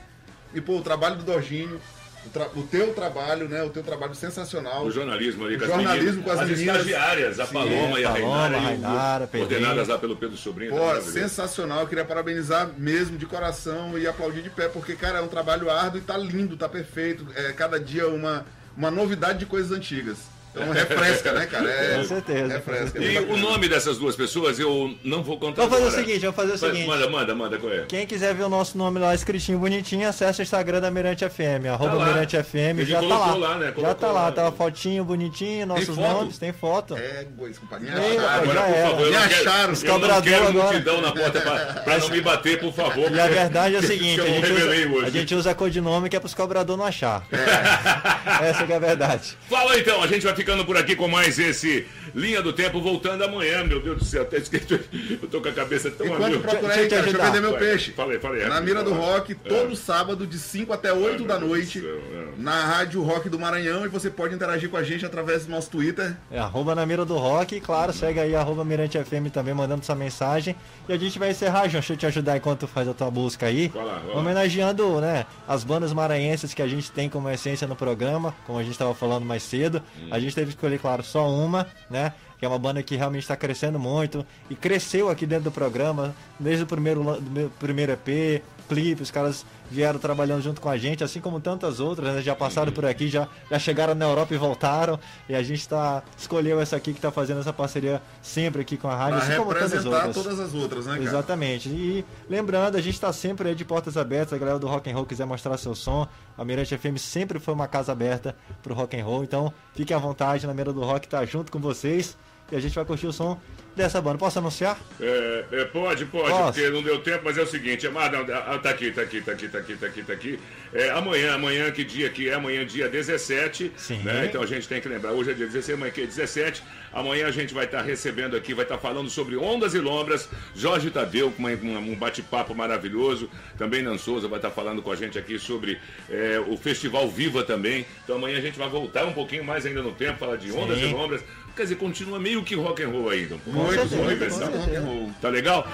[0.54, 1.80] E, pô, o trabalho do Dorginho,
[2.24, 3.62] o, tra- o teu trabalho, né?
[3.62, 4.84] O teu trabalho sensacional.
[4.84, 6.76] O jornalismo ali O com as jornalismo meninas, com as meninas.
[6.76, 9.48] estagiárias, a Sim, Paloma e a Paloma, Rainara, e o- Rainara, Pedrinho.
[9.48, 10.70] coordenadas lá pelo Pedro Sobrinho.
[10.72, 11.12] tá Pô, maravilhoso.
[11.18, 11.80] sensacional.
[11.80, 15.68] Eu queria parabenizar mesmo de coração e aplaudir de pé, porque, cara, é um trabalho
[15.70, 17.26] árduo e tá lindo, tá perfeito.
[17.34, 18.46] É cada dia uma,
[18.76, 20.18] uma novidade de coisas antigas.
[20.56, 21.70] Então refresca, né, cara?
[21.70, 22.54] É, Com certeza.
[22.54, 22.98] Refresca.
[23.02, 26.04] E o nome dessas duas pessoas eu não vou contar Vamos fazer o agora.
[26.04, 26.86] seguinte, vamos fazer o seguinte.
[26.86, 27.84] Manda, manda, manda, qual é?
[27.86, 31.66] Quem quiser ver o nosso nome lá escritinho bonitinho, acessa o Instagram da Mirante FM,
[31.70, 32.06] arroba lá.
[32.06, 33.34] Mirante FM, Ele já tá lá.
[33.34, 33.72] lá, né?
[33.76, 34.32] Já tá lá, lá.
[34.32, 36.00] tá a fotinho bonitinho, nossos foto?
[36.00, 36.96] nomes, tem foto.
[36.96, 38.88] É, bois, rapaz, Agora, por era.
[38.88, 39.72] favor, eu Me não quero, acharam.
[39.72, 40.64] Os eu não cobrador quero agora.
[40.68, 43.10] multidão na porta pra, pra não me bater, por favor.
[43.12, 45.06] E a verdade é o seguinte, eu a não gente, revelei usa, hoje.
[45.06, 47.24] a gente usa codinome que é pros cobradores não achar.
[48.42, 49.36] Essa que é a verdade.
[49.48, 51.84] Fala então, a gente vai ficando por aqui com mais esse
[52.14, 54.80] Linha do Tempo, voltando amanhã, meu Deus do céu, até esqueci,
[55.20, 56.42] eu tô com a cabeça tão Enquanto amigo.
[56.42, 57.90] procura Deixa eu aí, cara, deixa eu vender meu Vai, peixe.
[57.92, 58.94] falei, falei, Na rapidinho, Mira do.
[58.94, 62.26] Rock, todo sábado, de 5 até 8 da noite, céu, é.
[62.38, 63.84] na Rádio Rock do Maranhão.
[63.84, 66.16] E você pode interagir com a gente através do nosso Twitter.
[66.30, 69.84] É arroba na mira do rock, e claro, segue aí arroba Mirante FM também, mandando
[69.84, 70.54] sua mensagem.
[70.88, 73.10] E a gente vai encerrar, João, deixa eu te ajudar enquanto tu faz a tua
[73.10, 73.68] busca aí.
[73.68, 74.20] Vai lá, vai lá.
[74.20, 78.62] Homenageando, né, as bandas maranhenses que a gente tem como essência no programa, como a
[78.62, 79.82] gente estava falando mais cedo.
[80.00, 80.08] Hum.
[80.10, 82.12] A gente teve que escolher, claro, só uma, né?
[82.38, 86.14] Que é uma banda que realmente está crescendo muito e cresceu aqui dentro do programa,
[86.38, 91.02] desde o primeiro, do primeiro EP, clipe, os caras vieram trabalhando junto com a gente,
[91.02, 92.22] assim como tantas outras, né?
[92.22, 94.98] já passaram por aqui, já, já chegaram na Europa e voltaram.
[95.28, 98.88] E a gente tá, escolheu essa aqui que está fazendo essa parceria sempre aqui com
[98.88, 100.14] a rádio, Pra assim como tantas outras.
[100.14, 101.04] todas as outras, né, cara?
[101.04, 101.68] Exatamente.
[101.68, 104.32] E lembrando, a gente está sempre aí de portas abertas.
[104.32, 106.06] A galera do Rock and Roll quiser mostrar seu som,
[106.36, 109.24] a Mirante FM sempre foi uma casa aberta pro Rock and Roll.
[109.24, 112.16] Então, fiquem à vontade, na Mira do Rock tá junto com vocês.
[112.50, 113.40] E a gente vai curtir o som
[113.76, 114.16] dessa banda.
[114.16, 114.78] Posso anunciar?
[114.98, 116.52] É, é, pode, pode, Posso?
[116.54, 119.02] porque não deu tempo, mas é o seguinte, é, mas não, ah, tá aqui, tá
[119.02, 120.40] aqui, tá aqui, tá aqui, tá aqui, tá aqui.
[120.72, 122.34] É, amanhã, amanhã, que dia que é?
[122.34, 123.98] Amanhã, dia 17, Sim.
[123.98, 124.26] né?
[124.26, 126.62] Então a gente tem que lembrar, hoje é dia 16, amanhã que é 17.
[126.92, 130.30] Amanhã a gente vai estar recebendo aqui, vai estar falando sobre ondas e lombras.
[130.54, 133.28] Jorge Tadeu, com um bate-papo maravilhoso.
[133.58, 135.78] Também Nan Souza vai estar falando com a gente aqui sobre
[136.08, 137.84] é, o Festival Viva também.
[138.02, 140.78] Então amanhã a gente vai voltar um pouquinho mais ainda no tempo, falar de ondas
[140.78, 140.88] Sim.
[140.88, 141.22] e lombras.
[141.56, 143.36] Quer dizer, continua meio que rock and roll ainda.
[143.46, 143.94] um Muito, pouco.
[143.96, 144.50] muito, Universal.
[144.50, 145.10] muito rock and roll.
[145.22, 145.66] Tá legal?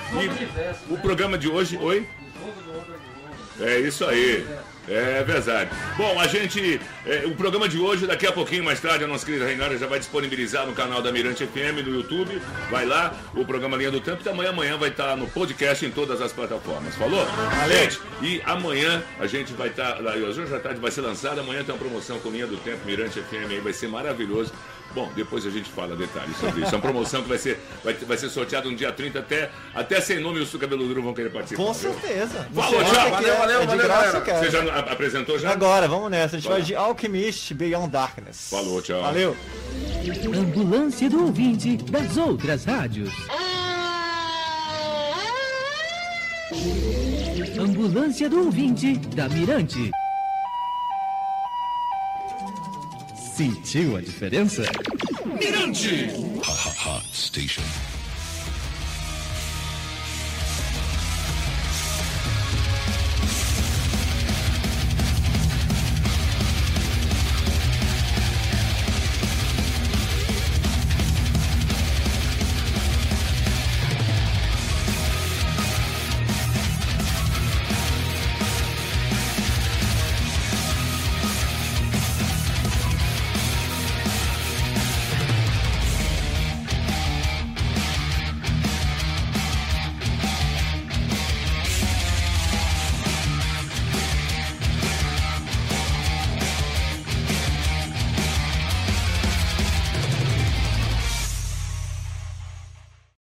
[0.89, 1.77] E o programa de hoje.
[1.77, 2.07] Oi?
[3.61, 4.47] É isso aí.
[4.89, 5.71] É verdade.
[5.97, 6.81] Bom, a gente.
[7.07, 9.87] é, o programa de hoje, daqui a pouquinho mais tarde, a nossa querida Reinara já
[9.87, 12.41] vai disponibilizar no canal da Mirante FM no YouTube.
[12.69, 14.25] Vai lá, o programa Linha do Tempo.
[14.25, 16.97] Também amanhã vai estar no podcast em todas as plataformas.
[16.97, 17.25] Falou?
[17.69, 20.01] Gente, e amanhã a gente vai estar.
[20.03, 21.39] lá hoje à tarde vai ser lançado.
[21.39, 24.53] Amanhã tem uma promoção com Linha do Tempo, Mirante FM aí, vai ser maravilhoso.
[24.95, 26.75] Bom, depois a gente fala detalhes sobre isso.
[26.75, 30.01] É uma promoção que vai ser, vai, vai ser sorteada no dia 30 até, até
[30.03, 31.63] sem nome e o Sucabelo Duro vão querer participar.
[31.63, 31.93] Com viu?
[31.95, 32.47] certeza.
[32.55, 33.11] Falou, tchau.
[33.11, 34.21] Valeu, é- valeu, é de valeu, graça, galera.
[34.21, 34.39] cara.
[34.39, 35.51] Você já apresentou já?
[35.51, 36.37] Agora, vamos nessa.
[36.37, 38.49] A gente Vai vai de Alchemist Beyond Darkness.
[38.51, 39.01] Falou, tchau.
[39.01, 39.35] Valeu.
[40.39, 43.11] Ambulância do ouvinte das outras rádios.
[47.59, 49.91] Ambulância do ouvinte da Mirante.
[53.43, 54.63] Sentiu a diferença?
[55.27, 56.11] Mirante!
[56.87, 57.92] Hot Station.